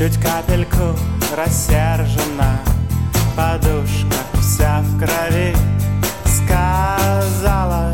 Чуть 0.07 0.21
капельку 0.21 0.95
рассержена 1.35 2.61
Подушка 3.35 4.15
вся 4.39 4.79
в 4.79 4.97
крови. 4.97 5.53
Сказала, 6.23 7.93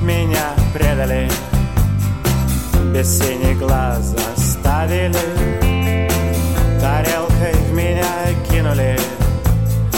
меня 0.00 0.54
предали 0.72 1.28
Без 2.94 3.18
синих 3.18 3.58
глаз 3.58 4.14
оставили. 4.36 6.08
Тарелкой 6.80 7.54
в 7.68 7.72
меня 7.74 8.04
кинули. 8.48 8.96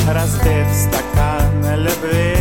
Разбит 0.08 0.68
стакан 0.74 1.76
любви 1.76 2.31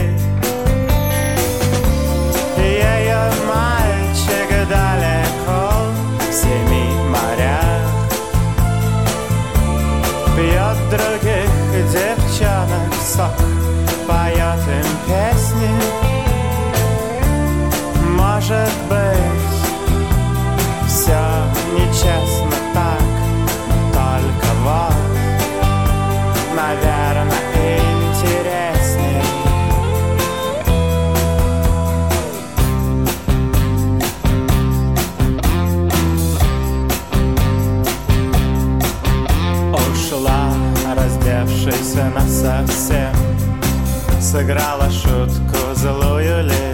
Сыграла 44.32 44.90
шутку 44.90 45.76
злую 45.76 46.46
ли? 46.46 46.74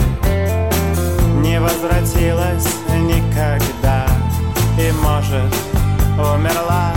Не 1.41 1.59
возвратилась 1.59 2.67
никогда 2.99 4.05
И, 4.77 4.91
может, 5.01 5.55
умерла. 6.19 6.93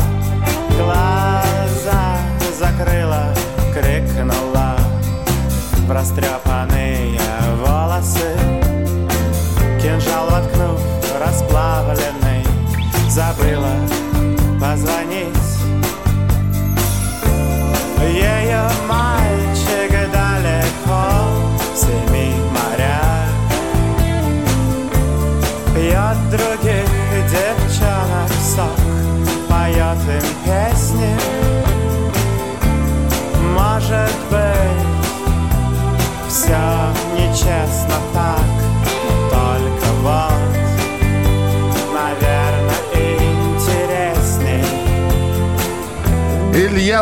Глаза 0.77 2.19
закрыла, 2.59 3.35
крикнула. 3.73 4.77
В 5.89 5.91
растрепанные 5.91 7.19
волосы. 7.65 8.37
Кинжал 9.81 10.29
воткнув, 10.29 10.79
расплавленный. 11.19 12.45
Забыла 13.09 13.73
позвонить 14.61 15.40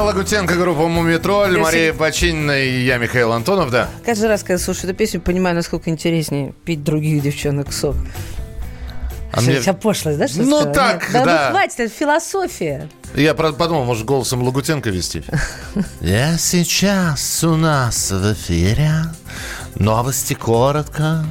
Лагутенко, 0.08 0.54
группа 0.54 0.88
«Мумитроль», 0.88 1.48
Если- 1.50 1.60
Мария 1.62 1.92
Бочинина 1.92 2.58
и 2.58 2.80
я, 2.84 2.96
Михаил 2.96 3.30
Антонов, 3.32 3.70
да. 3.70 3.90
Каждый 4.06 4.28
раз, 4.28 4.42
когда 4.42 4.56
слушаю 4.58 4.88
эту 4.88 4.96
песню, 4.96 5.20
понимаю, 5.20 5.54
насколько 5.54 5.90
интереснее 5.90 6.54
пить 6.64 6.82
других 6.82 7.22
девчонок 7.22 7.74
сок. 7.74 7.94
А 9.34 9.42
Что, 9.42 9.50
мне- 9.50 9.60
Вся 9.60 9.74
пошлость, 9.74 10.18
да? 10.18 10.26
что 10.26 10.38
Ну, 10.44 10.60
сказала? 10.62 10.74
так, 10.74 11.08
да. 11.12 11.24
да. 11.26 11.44
ну 11.50 11.50
хватит, 11.58 11.78
это 11.80 11.92
философия. 11.94 12.88
Я 13.14 13.34
правда 13.34 13.58
подумал, 13.58 13.84
может, 13.84 14.06
голосом 14.06 14.42
Лагутенко 14.42 14.88
вести. 14.88 15.22
Я 16.00 16.38
сейчас 16.38 17.44
у 17.44 17.56
нас 17.56 18.10
в 18.10 18.32
эфире. 18.32 18.90
Новости 19.74 20.32
коротко. 20.32 21.22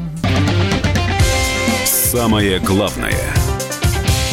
Самое 1.86 2.60
главное– 2.60 3.16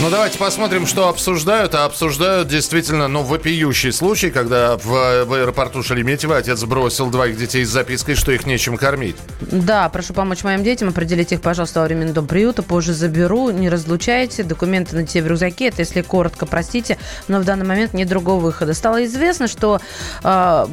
Ну, 0.03 0.11
давайте 0.11 0.39
посмотрим, 0.39 0.87
что 0.87 1.09
обсуждают. 1.09 1.75
А 1.77 1.85
обсуждают 1.85 2.49
действительно, 2.49 3.07
ну, 3.07 3.23
вопиющий 3.23 3.93
случай, 3.93 4.31
когда 4.31 4.77
в, 4.77 5.25
в 5.25 5.33
аэропорту 5.33 5.85
Шереметьево 5.85 6.37
отец 6.37 6.65
бросил 6.65 7.11
двоих 7.11 7.37
детей 7.37 7.65
с 7.65 7.69
запиской, 7.69 8.17
что 8.17 8.33
их 8.33 8.45
нечем 8.45 8.77
кормить. 8.77 9.17
Да, 9.41 9.89
прошу 9.89 10.13
помочь 10.13 10.43
моим 10.43 10.65
детям, 10.65 10.89
определить 10.89 11.31
их, 11.31 11.41
пожалуйста, 11.41 11.81
во 11.81 11.87
временный 11.87 12.13
дом 12.13 12.27
приюта, 12.27 12.63
позже 12.63 12.93
заберу, 12.93 13.51
не 13.51 13.69
разлучайте, 13.69 14.43
документы 14.43 14.97
на 14.97 15.03
детей 15.05 15.23
в 15.23 15.29
рюкзаке, 15.29 15.69
это 15.69 15.83
если 15.83 16.03
коротко, 16.03 16.45
простите, 16.45 16.99
но 17.29 17.39
в 17.39 17.45
данный 17.45 17.65
момент 17.65 17.95
нет 17.95 18.09
другого 18.09 18.41
выхода. 18.41 18.75
Стало 18.75 19.05
известно, 19.05 19.47
что 19.47 19.81
э, 20.25 20.67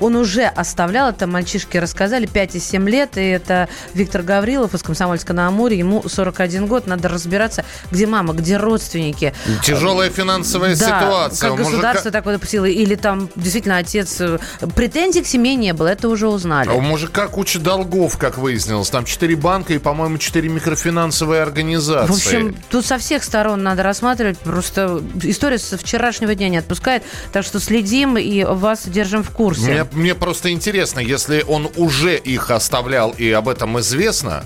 он 0.00 0.16
уже 0.16 0.44
оставлял, 0.44 1.10
это 1.10 1.26
мальчишки 1.26 1.78
рассказали, 1.78 2.26
5 2.26 2.54
и 2.54 2.60
7 2.60 2.88
лет, 2.88 3.18
и 3.18 3.24
это 3.24 3.68
Виктор 3.92 4.22
Гаврилов 4.22 4.74
из 4.74 4.82
Комсомольска 4.84 5.32
на 5.32 5.48
Амуре, 5.48 5.78
ему 5.78 6.08
41 6.08 6.66
год, 6.66 6.86
надо 6.86 7.08
разбираться, 7.08 7.64
где 7.90 8.06
мама, 8.06 8.34
где 8.34 8.56
родственники. 8.68 9.34
Тяжелая 9.64 10.10
финансовая 10.10 10.76
Да, 10.76 11.00
ситуация. 11.00 11.50
как 11.50 11.58
У 11.58 11.62
мужика- 11.62 11.70
государство 11.72 12.10
такое 12.10 12.34
допустило, 12.34 12.64
или 12.66 12.94
там 12.94 13.28
действительно 13.36 13.78
отец... 13.78 14.20
э, 14.20 14.38
Претензий 14.76 15.22
к 15.22 15.26
семье 15.26 15.54
не 15.54 15.72
было, 15.72 15.88
это 15.88 16.08
уже 16.08 16.28
узнали. 16.28 16.68
А 16.68 16.72
у 16.74 16.80
мужика 16.80 17.26
куча 17.28 17.58
долгов, 17.58 18.16
как 18.18 18.38
выяснилось. 18.38 18.90
Там 18.90 19.04
четыре 19.04 19.36
банка 19.36 19.72
и, 19.74 19.78
по-моему, 19.78 20.18
четыре 20.18 20.48
микрофинансовые 20.48 21.42
организации. 21.42 22.12
В 22.12 22.14
общем, 22.16 22.56
тут 22.70 22.86
со 22.86 22.98
всех 22.98 23.24
сторон 23.24 23.62
надо 23.62 23.82
рассматривать. 23.82 24.38
Просто 24.38 25.02
история 25.22 25.58
со 25.58 25.76
вчерашнего 25.78 26.34
дня 26.34 26.48
не 26.48 26.58
отпускает. 26.58 27.02
Так 27.32 27.44
что 27.44 27.60
следим 27.60 28.16
и 28.18 28.44
вас 28.44 28.86
держим 28.86 29.22
в 29.22 29.30
курсе. 29.30 29.62
Мне, 29.70 29.86
мне 29.92 30.14
просто 30.14 30.50
интересно, 30.52 31.00
если 31.00 31.44
он 31.48 31.68
уже 31.76 32.16
их 32.16 32.50
оставлял 32.50 33.10
и 33.10 33.30
об 33.30 33.48
этом 33.48 33.78
известно, 33.80 34.44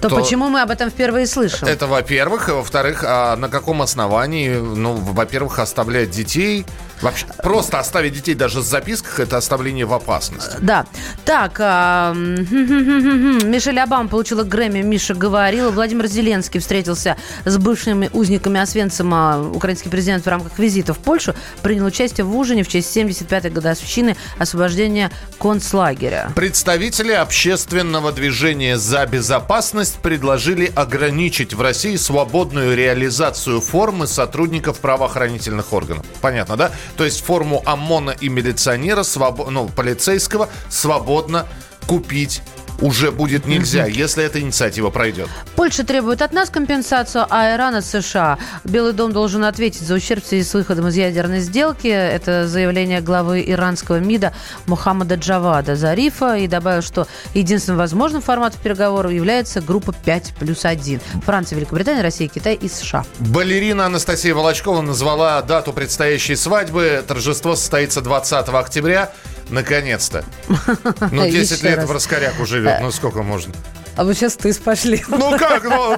то, 0.00 0.08
то- 0.08 0.16
почему 0.16 0.48
мы 0.48 0.62
об 0.62 0.70
этом 0.70 0.90
впервые 0.90 1.26
слышим? 1.26 1.66
это 1.68 1.86
во-первых. 1.86 2.48
А 2.48 2.54
Во-вторых, 2.54 3.04
а 3.06 3.36
на 3.36 3.48
каком 3.48 3.82
основании, 3.82 4.50
ну, 4.50 4.94
во-первых, 4.94 5.58
оставлять 5.58 6.10
детей? 6.10 6.64
Вообще, 7.02 7.26
просто 7.42 7.78
оставить 7.78 8.14
детей 8.14 8.34
даже 8.34 8.62
с 8.62 8.64
записках, 8.66 9.20
это 9.20 9.36
оставление 9.36 9.84
в 9.84 9.92
опасности. 9.92 10.56
Да. 10.60 10.86
Так, 11.26 11.58
а, 11.60 12.14
Мишель 12.14 13.78
Обама 13.78 14.08
получила 14.08 14.44
Грэмми, 14.44 14.80
Миша 14.80 15.14
говорила. 15.14 15.70
Владимир 15.70 16.06
Зеленский 16.06 16.58
встретился 16.60 17.16
с 17.44 17.58
бывшими 17.58 18.08
узниками 18.14 18.60
Освенцима. 18.60 19.50
Украинский 19.54 19.90
президент 19.90 20.24
в 20.24 20.28
рамках 20.28 20.58
визита 20.58 20.94
в 20.94 20.98
Польшу 20.98 21.34
принял 21.62 21.84
участие 21.84 22.24
в 22.24 22.34
ужине 22.34 22.62
в 22.62 22.68
честь 22.68 22.96
75-й 22.96 23.50
годовщины 23.50 24.16
освобождения 24.38 25.10
концлагеря. 25.38 26.30
Представители 26.34 27.12
общественного 27.12 28.10
движения 28.10 28.78
«За 28.78 29.04
безопасность» 29.06 29.85
предложили 29.92 30.72
ограничить 30.74 31.54
в 31.54 31.60
России 31.60 31.96
свободную 31.96 32.76
реализацию 32.76 33.60
формы 33.60 34.06
сотрудников 34.06 34.80
правоохранительных 34.80 35.72
органов. 35.72 36.04
Понятно, 36.20 36.56
да? 36.56 36.72
То 36.96 37.04
есть 37.04 37.24
форму 37.24 37.62
ОМОНа 37.64 38.16
и 38.20 38.28
милиционера, 38.28 39.00
свобо- 39.00 39.50
ну, 39.50 39.68
полицейского, 39.68 40.48
свободно 40.68 41.46
купить 41.86 42.42
уже 42.80 43.10
будет 43.10 43.46
нельзя, 43.46 43.86
если 43.86 44.24
эта 44.24 44.40
инициатива 44.40 44.90
пройдет. 44.90 45.28
Польша 45.54 45.84
требует 45.84 46.22
от 46.22 46.32
нас 46.32 46.50
компенсацию, 46.50 47.26
а 47.30 47.54
Иран 47.54 47.76
от 47.76 47.84
США. 47.84 48.38
Белый 48.64 48.92
дом 48.92 49.12
должен 49.12 49.44
ответить 49.44 49.82
за 49.82 49.94
ущерб 49.94 50.24
в 50.24 50.26
связи 50.26 50.44
с 50.44 50.54
выходом 50.54 50.88
из 50.88 50.96
ядерной 50.96 51.40
сделки. 51.40 51.86
Это 51.88 52.48
заявление 52.48 53.00
главы 53.00 53.44
иранского 53.46 53.98
МИДа 53.98 54.32
Мухаммада 54.66 55.16
Джавада 55.16 55.76
Зарифа. 55.76 56.36
И 56.36 56.46
добавил, 56.46 56.82
что 56.82 57.06
единственным 57.34 57.78
возможным 57.78 58.22
форматом 58.22 58.60
переговоров 58.62 59.12
является 59.12 59.60
группа 59.60 59.92
5 59.92 60.34
плюс 60.38 60.64
1. 60.64 61.00
Франция, 61.24 61.56
Великобритания, 61.56 62.02
Россия, 62.02 62.28
Китай 62.28 62.54
и 62.54 62.68
США. 62.68 63.04
Балерина 63.18 63.86
Анастасия 63.86 64.34
Волочкова 64.34 64.82
назвала 64.82 65.40
дату 65.42 65.72
предстоящей 65.72 66.36
свадьбы. 66.36 67.04
Торжество 67.06 67.56
состоится 67.56 68.00
20 68.00 68.48
октября. 68.48 69.12
Наконец-то. 69.50 70.24
Ну, 71.12 71.24
10 71.28 71.58
Еще 71.58 71.68
лет 71.68 71.76
раз. 71.78 71.88
в 71.88 71.92
раскоряку 71.92 72.46
живет. 72.46 72.80
Ну, 72.80 72.90
сколько 72.90 73.22
можно? 73.22 73.52
А 73.96 74.04
вот 74.04 74.14
сейчас 74.14 74.36
ты 74.36 74.52
пошли. 74.54 75.02
Ну 75.08 75.38
как, 75.38 75.64
ну, 75.64 75.96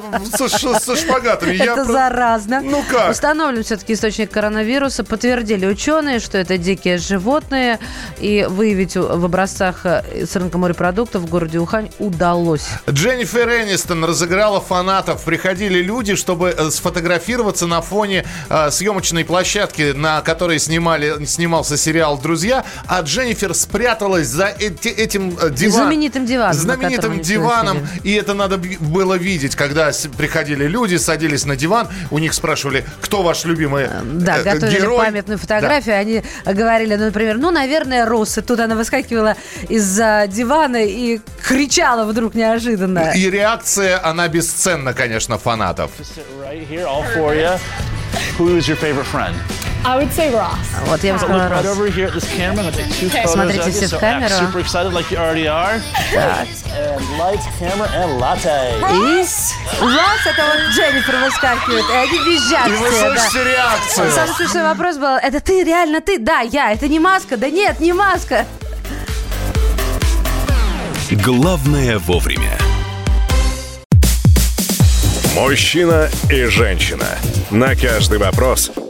со, 0.48 0.48
со 0.78 0.96
шпагатами. 0.96 1.54
Я 1.54 1.72
Это 1.72 1.84
про- 1.84 1.92
заразно. 1.92 2.60
Ну 2.62 2.84
как? 2.88 3.10
Установлен 3.10 3.64
все-таки 3.64 3.94
источник 3.94 4.30
коронавируса. 4.30 5.02
Подтвердили 5.04 5.66
ученые, 5.66 6.20
что 6.20 6.38
это 6.38 6.58
дикие 6.58 6.98
животные. 6.98 7.78
И 8.20 8.46
выявить 8.48 8.94
в 8.96 9.24
образцах 9.24 9.84
э, 9.84 10.26
с 10.26 10.36
рынка 10.36 10.58
морепродуктов 10.58 11.22
в 11.22 11.28
городе 11.28 11.58
Ухань 11.58 11.90
удалось. 11.98 12.66
Дженнифер 12.88 13.48
Энистон 13.48 14.04
разыграла 14.04 14.60
фанатов. 14.60 15.24
Приходили 15.24 15.80
люди, 15.82 16.14
чтобы 16.14 16.54
э, 16.56 16.70
сфотографироваться 16.70 17.66
на 17.66 17.80
фоне 17.82 18.24
э, 18.48 18.70
съемочной 18.70 19.24
площадки, 19.24 19.92
на 19.92 20.20
которой 20.20 20.60
снимали, 20.60 21.24
снимался 21.26 21.76
сериал 21.76 22.16
«Друзья», 22.18 22.64
а 22.86 23.00
Дженнифер 23.00 23.54
спряталась 23.54 24.28
за 24.28 24.46
эти- 24.46 24.88
этим 24.88 25.36
э, 25.40 25.50
диваном. 25.50 25.86
Знаменитым 25.88 26.26
диваном, 26.26 26.54
Знаменитым 26.54 27.20
диваном. 27.20 27.87
И 28.04 28.12
это 28.14 28.34
надо 28.34 28.58
было 28.58 29.14
видеть, 29.14 29.56
когда 29.56 29.90
приходили 30.16 30.66
люди, 30.66 30.96
садились 30.96 31.44
на 31.44 31.56
диван, 31.56 31.88
у 32.10 32.18
них 32.18 32.34
спрашивали, 32.34 32.84
кто 33.00 33.22
ваш 33.22 33.44
любимый 33.44 33.88
Да, 34.04 34.38
э, 34.38 34.42
готовили 34.42 34.78
герой. 34.80 34.98
памятную 34.98 35.38
фотографию. 35.38 35.96
Они 35.96 36.22
говорили, 36.44 36.94
ну, 36.96 37.06
например, 37.06 37.38
ну, 37.38 37.50
наверное, 37.50 38.06
Росс. 38.06 38.38
И 38.38 38.40
тут 38.42 38.60
она 38.60 38.74
выскакивала 38.74 39.36
из-за 39.68 40.26
дивана 40.28 40.84
и 40.84 41.20
кричала 41.42 42.04
вдруг 42.04 42.34
неожиданно. 42.34 43.12
И 43.14 43.30
реакция, 43.30 44.00
она 44.04 44.28
бесценна, 44.28 44.92
конечно, 44.94 45.38
фанатов. 45.38 45.90
Who 48.38 48.56
is 48.56 48.68
your 48.68 48.76
favorite 48.76 49.06
friend? 49.12 49.34
I 49.84 49.96
would 49.96 50.12
say 50.12 50.30
Ross. 50.32 50.58
Вот 50.86 51.02
я 51.02 51.14
бы 51.14 51.18
сказала, 51.18 51.42
look 51.42 51.50
right 51.50 51.64
Росс. 51.64 51.78
over 51.78 51.86
here 51.88 52.06
at 52.08 52.14
this 52.14 52.28
camera. 52.36 52.50
I'm 52.50 52.70
gonna 52.70 52.72
take 52.72 52.92
two 52.98 53.08
photos 53.08 53.32
Смотрите 53.32 53.60
of 53.60 53.66
you. 53.68 53.72
все 53.72 53.96
в 53.96 54.00
камеру. 54.00 54.34
super 54.34 54.60
excited 54.60 54.92
like 54.92 55.10
you 55.10 55.16
already 55.18 55.46
are. 55.46 55.80
And 56.14 57.18
lights, 57.18 57.46
camera, 57.58 57.88
and 57.94 58.18
latte. 58.18 58.74
И 58.80 59.20
Росс, 59.80 60.26
это 60.26 60.44
вот 60.44 60.60
Дженнифер 60.74 61.16
выскакивает, 61.24 61.84
и 61.88 61.94
они 61.94 62.18
визжат 62.18 62.68
И 62.68 62.72
вы 62.72 62.88
слышите 62.90 63.44
реакцию. 63.44 64.10
Самый 64.12 64.34
смешной 64.34 64.62
вопрос 64.64 64.96
был, 64.96 65.16
это 65.16 65.40
ты, 65.40 65.64
реально 65.64 66.00
ты? 66.00 66.18
Да, 66.18 66.40
я, 66.40 66.72
это 66.72 66.88
не 66.88 66.98
маска? 67.00 67.36
Да 67.36 67.48
нет, 67.48 67.80
не 67.80 67.92
маска. 67.92 68.44
Главное 71.10 71.98
вовремя. 71.98 72.58
Мужчина 75.34 76.08
и 76.30 76.44
женщина. 76.44 77.06
На 77.50 77.74
каждый 77.76 78.18
вопрос 78.18 78.70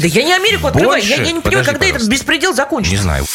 Да 0.00 0.06
я 0.06 0.22
не 0.22 0.32
Америку 0.32 0.68
открываю. 0.68 1.02
Больше? 1.02 1.08
Я, 1.10 1.16
я 1.16 1.32
не 1.32 1.40
понимаю, 1.40 1.64
Подожди, 1.66 1.72
когда 1.72 1.86
этот 1.86 2.08
беспредел 2.08 2.54
закончится. 2.54 2.96
Не 2.96 3.02
знаю. 3.02 3.26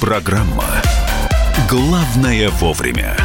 Программа 0.00 0.64
«Главное 1.68 2.48
вовремя». 2.50 3.16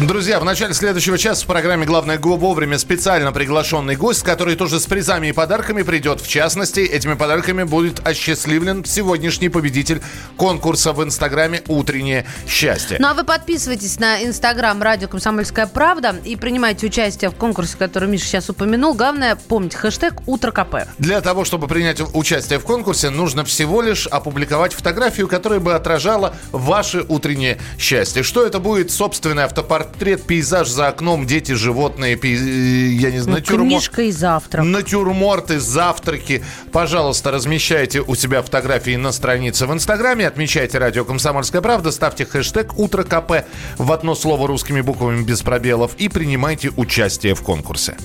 Друзья, 0.00 0.40
в 0.40 0.44
начале 0.44 0.74
следующего 0.74 1.16
часа 1.16 1.44
в 1.44 1.46
программе 1.46 1.86
«Главное 1.86 2.18
го» 2.18 2.36
вовремя 2.36 2.78
специально 2.78 3.30
приглашенный 3.30 3.94
гость, 3.94 4.24
который 4.24 4.56
тоже 4.56 4.80
с 4.80 4.86
призами 4.86 5.28
и 5.28 5.32
подарками 5.32 5.82
придет. 5.82 6.20
В 6.20 6.26
частности, 6.26 6.80
этими 6.80 7.14
подарками 7.14 7.62
будет 7.62 8.04
осчастливлен 8.04 8.84
сегодняшний 8.84 9.50
победитель 9.50 10.02
конкурса 10.36 10.92
в 10.92 11.04
Инстаграме 11.04 11.62
«Утреннее 11.68 12.26
счастье». 12.48 12.96
Ну 12.98 13.06
а 13.06 13.14
вы 13.14 13.22
подписывайтесь 13.22 14.00
на 14.00 14.24
инстаграм 14.24 14.82
радио 14.82 15.06
«Комсомольская 15.06 15.68
правда» 15.68 16.16
и 16.24 16.34
принимайте 16.34 16.86
участие 16.86 17.30
в 17.30 17.36
конкурсе, 17.36 17.76
который 17.78 18.08
Миша 18.08 18.24
сейчас 18.24 18.50
упомянул. 18.50 18.94
Главное, 18.94 19.36
помните 19.36 19.76
хэштег 19.76 20.14
«Утро 20.26 20.50
КП». 20.50 20.88
Для 20.98 21.20
того, 21.20 21.44
чтобы 21.44 21.68
принять 21.68 22.02
участие 22.14 22.58
в 22.58 22.64
конкурсе, 22.64 23.10
нужно 23.10 23.44
всего 23.44 23.80
лишь 23.80 24.08
опубликовать 24.08 24.72
фотографию, 24.72 25.28
которая 25.28 25.60
бы 25.60 25.72
отражала 25.72 26.34
ваше 26.50 27.06
утреннее 27.08 27.58
счастье. 27.78 28.24
Что 28.24 28.44
это 28.44 28.58
будет? 28.58 28.90
Собственный 28.90 29.44
автопортрет, 29.84 30.22
пейзаж 30.24 30.68
за 30.68 30.88
окном, 30.88 31.26
дети, 31.26 31.52
животные, 31.52 32.16
пей- 32.16 32.36
э, 32.36 32.92
я 32.94 33.10
не 33.10 33.20
знаю, 33.20 33.38
натюрморт. 33.40 33.68
Книжка 33.68 34.02
и 34.02 34.12
завтрак. 34.12 34.64
Натюрморты, 34.64 35.60
завтраки. 35.60 36.42
Пожалуйста, 36.72 37.30
размещайте 37.30 38.00
у 38.00 38.14
себя 38.14 38.42
фотографии 38.42 38.96
на 38.96 39.12
странице 39.12 39.66
в 39.66 39.72
Инстаграме, 39.72 40.26
отмечайте 40.26 40.78
радио 40.78 41.04
«Комсомольская 41.04 41.60
правда», 41.60 41.90
ставьте 41.90 42.24
хэштег 42.24 42.78
«Утро 42.78 43.04
КП» 43.04 43.44
в 43.78 43.92
одно 43.92 44.14
слово 44.14 44.48
русскими 44.48 44.80
буквами 44.80 45.22
без 45.22 45.42
пробелов 45.42 45.92
и 45.98 46.08
принимайте 46.08 46.70
участие 46.76 47.34
в 47.34 47.42
конкурсе. 47.42 47.96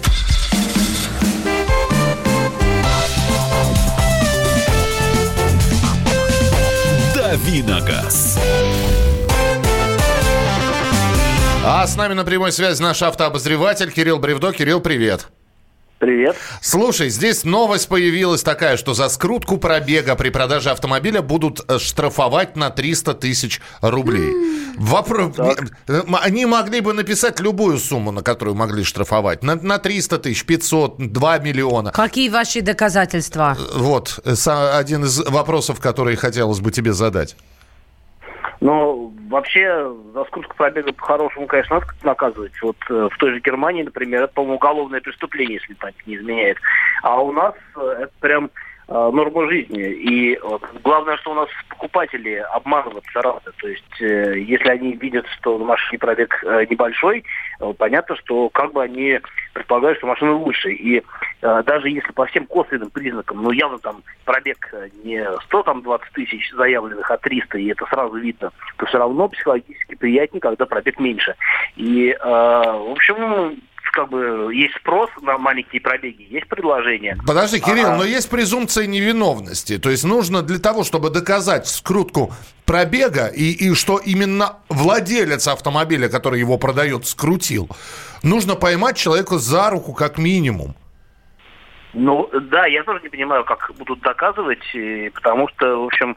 Давиногаз. 7.15 8.28
А 11.71 11.85
с 11.85 11.95
нами 11.95 12.15
на 12.15 12.23
прямой 12.25 12.51
связи 12.51 12.81
наш 12.81 13.03
автообозреватель 13.03 13.91
Кирилл 13.91 14.17
Бревдо. 14.17 14.51
Кирилл, 14.51 14.81
привет. 14.81 15.27
Привет. 15.99 16.35
Слушай, 16.63 17.09
здесь 17.09 17.43
новость 17.43 17.87
появилась 17.89 18.41
такая, 18.41 18.75
что 18.75 18.95
за 18.95 19.07
скрутку 19.07 19.57
пробега 19.57 20.15
при 20.15 20.29
продаже 20.31 20.71
автомобиля 20.71 21.21
будут 21.21 21.61
э, 21.67 21.77
штрафовать 21.77 22.55
на 22.55 22.71
300 22.71 23.13
тысяч 23.13 23.61
рублей. 23.81 24.33
Вопрос... 24.79 25.35
э, 25.37 26.01
Они 26.23 26.47
могли 26.47 26.81
бы 26.81 26.93
написать 26.93 27.39
любую 27.39 27.77
сумму, 27.77 28.09
на 28.09 28.23
которую 28.23 28.55
могли 28.55 28.83
штрафовать. 28.83 29.43
На, 29.43 29.53
на 29.53 29.77
300 29.77 30.17
тысяч, 30.17 30.45
500, 30.45 30.97
2 30.97 31.37
миллиона. 31.37 31.91
Какие 31.91 32.29
ваши 32.29 32.61
доказательства? 32.61 33.55
Вот, 33.75 34.19
э, 34.25 34.33
один 34.73 35.05
из 35.05 35.19
вопросов, 35.19 35.79
которые 35.79 36.17
хотелось 36.17 36.61
бы 36.61 36.71
тебе 36.71 36.93
задать. 36.93 37.35
Но 38.61 39.11
вообще 39.29 39.89
за 40.13 40.25
скрутку 40.25 40.55
пробега 40.55 40.91
по-хорошему, 40.91 41.47
конечно, 41.47 41.75
надо 41.75 41.87
наказывать. 42.03 42.51
Вот 42.61 42.75
э, 42.89 43.07
в 43.09 43.17
той 43.17 43.33
же 43.33 43.39
Германии, 43.39 43.83
например, 43.83 44.23
это, 44.23 44.33
по-моему, 44.33 44.55
уголовное 44.55 44.99
преступление, 44.99 45.59
если 45.61 45.73
память 45.75 46.05
не 46.05 46.17
изменяет. 46.17 46.57
А 47.01 47.21
у 47.21 47.31
нас 47.31 47.55
э, 47.77 47.81
это 48.01 48.11
прям 48.19 48.49
э, 48.89 49.11
норма 49.13 49.47
жизни. 49.49 49.81
И 49.81 50.33
э, 50.33 50.39
главное, 50.83 51.17
что 51.17 51.31
у 51.31 51.35
нас 51.35 51.49
покупатели 51.69 52.35
обманываться 52.53 53.21
рады. 53.21 53.51
То 53.57 53.67
есть, 53.67 54.01
э, 54.01 54.39
если 54.39 54.69
они 54.69 54.93
видят, 54.93 55.25
что 55.39 55.57
машине 55.57 55.99
пробег 55.99 56.43
небольшой, 56.69 57.23
понятно, 57.77 58.15
что 58.17 58.49
как 58.49 58.73
бы 58.73 58.83
они 58.83 59.19
предполагают, 59.53 59.97
что 59.97 60.07
машина 60.07 60.33
лучше. 60.33 60.71
И 60.71 61.03
даже 61.41 61.89
если 61.89 62.11
по 62.11 62.25
всем 62.25 62.45
косвенным 62.45 62.89
признакам, 62.89 63.41
ну, 63.43 63.51
явно 63.51 63.79
там 63.79 64.03
пробег 64.25 64.73
не 65.03 65.25
100, 65.45 65.63
там, 65.63 65.81
20 65.81 66.11
тысяч 66.13 66.51
заявленных, 66.53 67.09
а 67.09 67.17
300, 67.17 67.57
и 67.57 67.67
это 67.67 67.85
сразу 67.85 68.15
видно, 68.17 68.51
то 68.77 68.85
все 68.85 68.97
равно 68.97 69.27
психологически 69.29 69.95
приятнее, 69.95 70.41
когда 70.41 70.65
пробег 70.65 70.99
меньше. 70.99 71.35
И, 71.75 72.15
в 72.19 72.91
общем, 72.91 73.61
как 73.91 74.09
бы 74.09 74.53
есть 74.53 74.75
спрос 74.75 75.09
на 75.21 75.37
маленькие 75.37 75.81
пробеги, 75.81 76.27
есть 76.29 76.47
предложение. 76.47 77.17
Подожди, 77.25 77.59
Кирилл, 77.59 77.91
А, 77.91 77.97
но 77.97 78.03
есть 78.03 78.29
презумпция 78.29 78.87
невиновности. 78.87 79.77
То 79.77 79.89
есть 79.89 80.03
нужно 80.03 80.41
для 80.41 80.59
того, 80.59 80.83
чтобы 80.83 81.09
доказать 81.09 81.67
скрутку 81.67 82.31
пробега 82.65 83.27
и, 83.27 83.51
и 83.51 83.73
что 83.73 83.97
именно 83.97 84.57
владелец 84.69 85.47
автомобиля, 85.47 86.09
который 86.09 86.39
его 86.39 86.57
продает, 86.57 87.05
скрутил, 87.05 87.69
нужно 88.23 88.55
поймать 88.55 88.97
человека 88.97 89.37
за 89.37 89.69
руку 89.69 89.93
как 89.93 90.17
минимум. 90.17 90.75
Ну, 91.93 92.29
да, 92.51 92.67
я 92.67 92.83
тоже 92.83 93.01
не 93.01 93.09
понимаю, 93.09 93.43
как 93.43 93.71
будут 93.77 93.99
доказывать, 94.01 94.63
потому 95.15 95.47
что, 95.49 95.81
в 95.81 95.85
общем, 95.85 96.15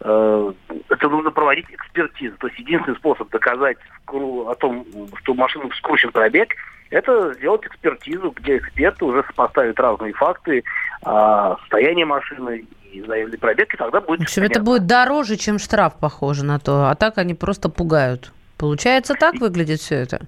э, 0.00 0.52
это 0.90 1.08
нужно 1.08 1.30
проводить 1.30 1.66
экспертизу. 1.70 2.36
То 2.36 2.48
есть 2.48 2.58
единственный 2.58 2.96
способ 2.96 3.30
доказать 3.30 3.78
о 4.06 4.54
том, 4.54 4.86
что 5.22 5.32
у 5.32 5.34
машины 5.34 5.70
скручен 5.78 6.12
пробег, 6.12 6.54
это 6.94 7.34
сделать 7.34 7.66
экспертизу, 7.66 8.32
где 8.36 8.58
эксперты 8.58 9.04
уже 9.04 9.24
сопоставят 9.24 9.78
разные 9.80 10.12
факты, 10.12 10.62
а, 11.02 11.56
состояние 11.58 12.06
машины 12.06 12.64
и 12.92 13.02
заявленный 13.02 13.38
пробег, 13.38 13.74
и 13.74 13.76
тогда 13.76 14.00
будет 14.00 14.20
В 14.20 14.22
общем, 14.22 14.44
это 14.44 14.60
будет 14.60 14.86
дороже, 14.86 15.36
чем 15.36 15.58
штраф, 15.58 15.94
похоже 15.98 16.44
на 16.44 16.60
то. 16.60 16.88
А 16.88 16.94
так 16.94 17.18
они 17.18 17.34
просто 17.34 17.68
пугают. 17.68 18.32
Получается, 18.56 19.14
так 19.14 19.34
выглядит 19.40 19.80
все 19.80 19.96
это? 19.96 20.20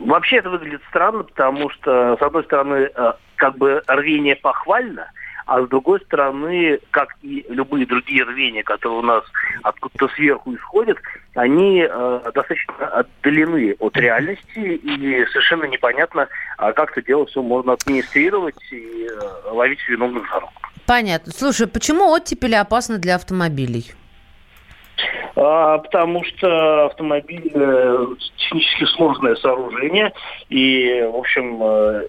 Вообще 0.00 0.36
это 0.36 0.50
выглядит 0.50 0.82
странно, 0.90 1.22
потому 1.24 1.70
что, 1.70 2.18
с 2.18 2.22
одной 2.22 2.44
стороны, 2.44 2.90
э, 2.94 3.12
как 3.36 3.56
бы 3.56 3.82
рвение 3.86 4.36
похвально, 4.36 5.10
а 5.46 5.62
с 5.62 5.68
другой 5.68 6.00
стороны, 6.00 6.80
как 6.90 7.16
и 7.22 7.46
любые 7.48 7.86
другие 7.86 8.24
рвения, 8.24 8.62
которые 8.62 8.98
у 8.98 9.02
нас 9.02 9.24
откуда-то 9.62 10.08
сверху 10.14 10.54
исходят, 10.54 10.98
они 11.34 11.86
э, 11.88 12.20
достаточно 12.24 12.74
отдалены 12.88 13.76
от 13.78 13.96
реальности 13.96 14.58
и 14.58 15.26
совершенно 15.26 15.64
непонятно, 15.64 16.28
а 16.58 16.72
как 16.72 16.92
это 16.92 17.06
дело 17.06 17.26
все 17.26 17.42
можно 17.42 17.74
администрировать 17.74 18.56
и 18.72 19.08
э, 19.08 19.50
ловить 19.50 19.78
виновных 19.88 20.28
за 20.28 20.40
руку. 20.40 20.52
Понятно. 20.84 21.32
Слушай, 21.32 21.68
почему 21.68 22.10
оттепели 22.12 22.54
опасны 22.54 22.98
для 22.98 23.14
автомобилей? 23.14 23.92
А, 25.36 25.78
потому 25.78 26.24
что 26.24 26.86
автомобиль 26.86 27.52
э, 27.54 28.06
технически 28.36 28.84
сложное 28.96 29.36
сооружение 29.36 30.12
и, 30.48 31.02
в 31.12 31.16
общем, 31.16 31.62
э, 31.62 32.06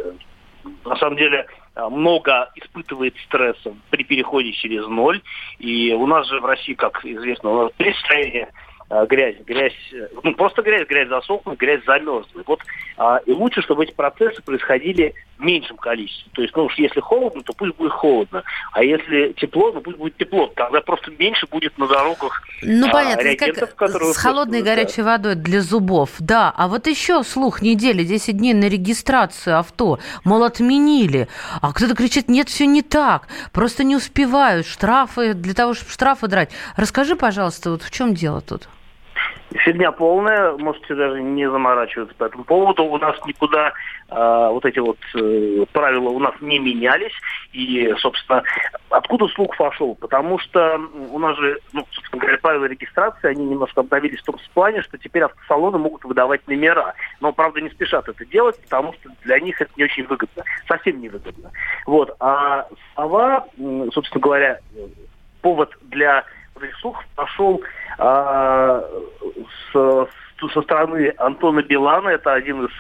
на 0.86 0.96
самом 0.96 1.18
деле 1.18 1.46
много 1.90 2.52
испытывает 2.56 3.16
стресса 3.26 3.76
при 3.90 4.04
переходе 4.04 4.52
через 4.52 4.88
ноль. 4.88 5.22
И 5.60 5.94
у 5.94 6.06
нас 6.08 6.28
же 6.28 6.40
в 6.40 6.46
России, 6.46 6.74
как 6.74 7.06
известно, 7.06 7.50
у 7.50 7.64
нас 7.64 7.72
перестроение 7.78 8.48
а, 8.48 8.67
грязь, 8.90 9.36
грязь, 9.46 9.74
э, 9.94 10.08
ну 10.24 10.34
просто 10.34 10.62
грязь, 10.62 10.88
грязь 10.88 11.10
засохнет, 11.10 11.58
грязь 11.58 11.84
замерзнет. 11.86 12.48
Вот 12.48 12.62
а, 12.98 13.18
и 13.26 13.32
лучше, 13.32 13.62
чтобы 13.62 13.84
эти 13.84 13.92
процессы 13.92 14.42
происходили 14.42 15.14
в 15.38 15.44
меньшем 15.44 15.78
количестве. 15.78 16.32
То 16.34 16.42
есть, 16.42 16.56
ну 16.56 16.64
уж 16.66 16.76
если 16.78 17.02
холодно, 17.02 17.44
то 17.44 17.54
пусть 17.54 17.76
будет 17.76 17.92
холодно, 17.92 18.44
а 18.72 18.84
если 18.84 19.34
тепло, 19.34 19.72
ну 19.74 19.82
пусть 19.82 19.98
будет 19.98 20.16
тепло. 20.16 20.48
Тогда 20.56 20.80
просто 20.82 21.12
меньше 21.12 21.48
будет 21.48 21.78
на 21.78 21.88
дорогах 21.88 22.42
Ну 22.62 22.88
а, 22.88 22.92
понятно, 22.92 23.36
как 23.36 23.76
которые 23.76 24.14
с 24.14 24.18
холодной 24.18 24.60
и 24.60 24.62
просто, 24.62 24.76
да. 24.76 24.82
горячей 24.82 25.02
водой 25.02 25.36
для 25.36 25.62
зубов. 25.62 26.12
Да, 26.20 26.54
а 26.56 26.70
вот 26.70 26.88
еще 26.88 27.24
слух 27.24 27.62
недели, 27.62 28.04
10 28.04 28.38
дней 28.38 28.54
на 28.54 28.70
регистрацию 28.70 29.60
авто, 29.60 30.00
мол, 30.24 30.44
отменили. 30.44 31.28
А 31.62 31.74
кто-то 31.74 31.94
кричит, 31.94 32.30
нет, 32.30 32.48
все 32.48 32.66
не 32.66 32.84
так, 32.84 33.28
просто 33.52 33.84
не 33.84 33.98
успевают, 33.98 34.66
штрафы, 34.66 35.34
для 35.34 35.54
того, 35.54 35.74
чтобы 35.74 35.92
штрафы 35.92 36.28
драть. 36.28 36.52
Расскажи, 36.78 37.18
пожалуйста, 37.18 37.72
вот 37.72 37.84
в 37.84 37.92
чем 37.92 38.14
дело 38.14 38.40
тут? 38.40 38.70
Фигня 39.54 39.92
полная, 39.92 40.54
можете 40.58 40.94
даже 40.96 41.22
не 41.22 41.50
заморачиваться 41.50 42.14
по 42.16 42.26
этому 42.26 42.44
поводу. 42.44 42.84
У 42.84 42.98
нас 42.98 43.16
никуда 43.26 43.74
э, 44.10 44.50
вот 44.52 44.66
эти 44.66 44.80
вот 44.80 44.98
э, 45.16 45.66
правила 45.72 46.10
у 46.10 46.20
нас 46.20 46.34
не 46.42 46.60
менялись. 46.60 47.14
И, 47.54 47.94
собственно, 47.98 48.44
откуда 48.90 49.28
слух 49.30 49.56
пошел? 49.58 49.96
Потому 49.96 50.38
что 50.40 50.80
у 51.12 51.20
нас 51.20 51.38
же, 51.38 51.60
ну, 51.74 51.86
собственно 51.92 52.22
говоря, 52.22 52.38
правила 52.38 52.66
регистрации, 52.66 53.30
они 53.30 53.46
немножко 53.46 53.82
обновились 53.82 54.20
в 54.20 54.26
том 54.26 54.36
плане, 54.54 54.82
что 54.82 54.98
теперь 54.98 55.24
автосалоны 55.24 55.78
могут 55.78 56.04
выдавать 56.04 56.46
номера. 56.48 56.94
Но, 57.22 57.32
правда, 57.32 57.62
не 57.62 57.70
спешат 57.70 58.08
это 58.10 58.26
делать, 58.26 58.60
потому 58.64 58.94
что 58.94 59.10
для 59.24 59.40
них 59.40 59.62
это 59.62 59.72
не 59.78 59.86
очень 59.86 60.06
выгодно. 60.06 60.44
Совсем 60.68 61.00
не 61.00 61.10
выгодно. 61.10 61.52
Вот. 61.86 62.16
А 62.20 62.68
слова, 62.94 63.46
собственно 63.94 64.22
говоря, 64.22 64.60
повод 65.42 65.72
для 65.84 66.26
слухов 66.82 67.06
пошел 67.16 67.62
а, 68.00 68.84
с- 69.74 70.08
со 70.54 70.62
стороны 70.62 71.14
Антона 71.18 71.62
Билана, 71.64 72.10
это 72.10 72.34
один 72.34 72.66
из 72.66 72.72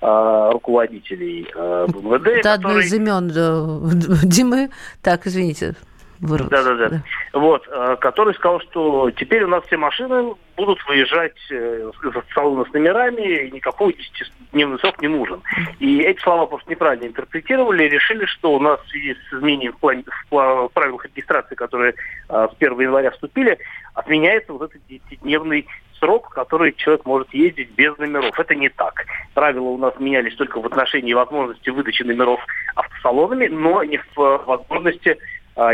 а, 0.00 0.50
руководителей 0.52 1.46
а, 1.54 1.86
МВД, 1.86 2.26
Это 2.28 2.54
одно 2.54 2.68
который- 2.70 2.84
из 2.86 2.92
имен 2.94 3.30
э, 3.34 4.26
Димы. 4.26 4.70
Так, 5.02 5.26
извините, 5.26 5.74
вырвалось. 6.22 6.50
Да, 6.50 6.62
да, 6.62 6.88
да. 6.88 7.02
Вот, 7.32 7.68
э, 7.68 7.96
который 8.00 8.34
сказал, 8.34 8.60
что 8.60 9.10
теперь 9.10 9.42
у 9.44 9.48
нас 9.48 9.64
все 9.64 9.76
машины 9.76 10.34
будут 10.56 10.78
выезжать 10.86 11.36
э, 11.50 11.90
из 11.90 12.34
салона 12.34 12.64
с 12.64 12.72
номерами, 12.72 13.46
и 13.46 13.50
никакой 13.50 13.92
10-дневный 13.92 14.78
срок 14.78 15.02
не 15.02 15.08
нужен. 15.08 15.42
И 15.80 16.00
эти 16.00 16.20
слова 16.20 16.46
просто 16.46 16.70
неправильно 16.70 17.06
интерпретировали 17.06 17.84
и 17.84 17.88
решили, 17.88 18.24
что 18.26 18.52
у 18.54 18.60
нас 18.60 18.80
в 18.80 18.88
связи 18.88 19.14
с 19.14 19.34
изменением 19.34 19.72
в, 19.72 19.78
плане, 19.78 20.04
в 20.30 20.70
правилах 20.72 21.04
регистрации, 21.04 21.54
которые 21.54 21.94
э, 22.28 22.48
с 22.50 22.56
1 22.58 22.80
января 22.80 23.10
вступили, 23.10 23.58
отменяется 23.94 24.52
вот 24.52 24.70
этот 24.70 24.82
10-дневный 24.88 25.66
срок, 25.98 26.30
который 26.30 26.72
человек 26.72 27.04
может 27.06 27.32
ездить 27.32 27.70
без 27.70 27.96
номеров. 27.98 28.38
Это 28.38 28.54
не 28.54 28.68
так. 28.68 29.04
Правила 29.34 29.68
у 29.68 29.78
нас 29.78 29.94
менялись 30.00 30.34
только 30.34 30.60
в 30.60 30.66
отношении 30.66 31.12
возможности 31.12 31.70
выдачи 31.70 32.02
номеров 32.02 32.40
автосалонами, 32.74 33.46
но 33.46 33.84
не 33.84 33.98
в 33.98 34.16
возможности 34.46 35.18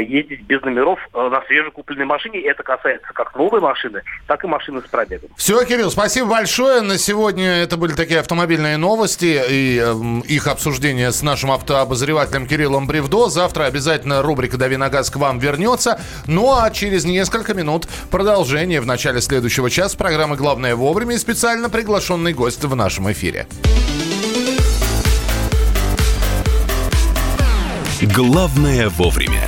ездить 0.00 0.42
без 0.42 0.60
номеров 0.62 0.98
э, 1.14 1.28
на 1.28 1.40
свежекупленной 1.42 2.04
машине. 2.04 2.40
Это 2.40 2.62
касается 2.62 3.08
как 3.12 3.34
новой 3.36 3.60
машины, 3.60 4.02
так 4.26 4.42
и 4.44 4.46
машины 4.46 4.80
с 4.80 4.84
пробегом. 4.84 5.30
Все, 5.36 5.64
Кирилл, 5.64 5.90
спасибо 5.90 6.28
большое. 6.28 6.80
На 6.80 6.98
сегодня 6.98 7.62
это 7.62 7.76
были 7.76 7.92
такие 7.92 8.20
автомобильные 8.20 8.76
новости 8.76 9.40
и 9.48 9.78
эм, 9.78 10.20
их 10.20 10.46
обсуждение 10.46 11.12
с 11.12 11.22
нашим 11.22 11.52
автообозревателем 11.52 12.46
Кириллом 12.46 12.86
Бревдо. 12.86 13.28
Завтра 13.28 13.64
обязательно 13.64 14.22
рубрика 14.22 14.56
«Дави 14.56 14.76
на 14.76 14.88
газ» 14.88 15.10
к 15.10 15.16
вам 15.16 15.38
вернется. 15.38 16.00
Ну 16.26 16.52
а 16.52 16.70
через 16.70 17.04
несколько 17.04 17.54
минут 17.54 17.86
продолжение 18.10 18.80
в 18.80 18.86
начале 18.86 19.20
следующего 19.20 19.70
часа 19.70 19.96
программы 19.96 20.36
«Главное 20.36 20.74
вовремя» 20.74 21.14
и 21.14 21.18
специально 21.18 21.70
приглашенный 21.70 22.32
гость 22.32 22.64
в 22.64 22.74
нашем 22.74 23.10
эфире. 23.12 23.46
Главное 28.00 28.88
вовремя. 28.90 29.47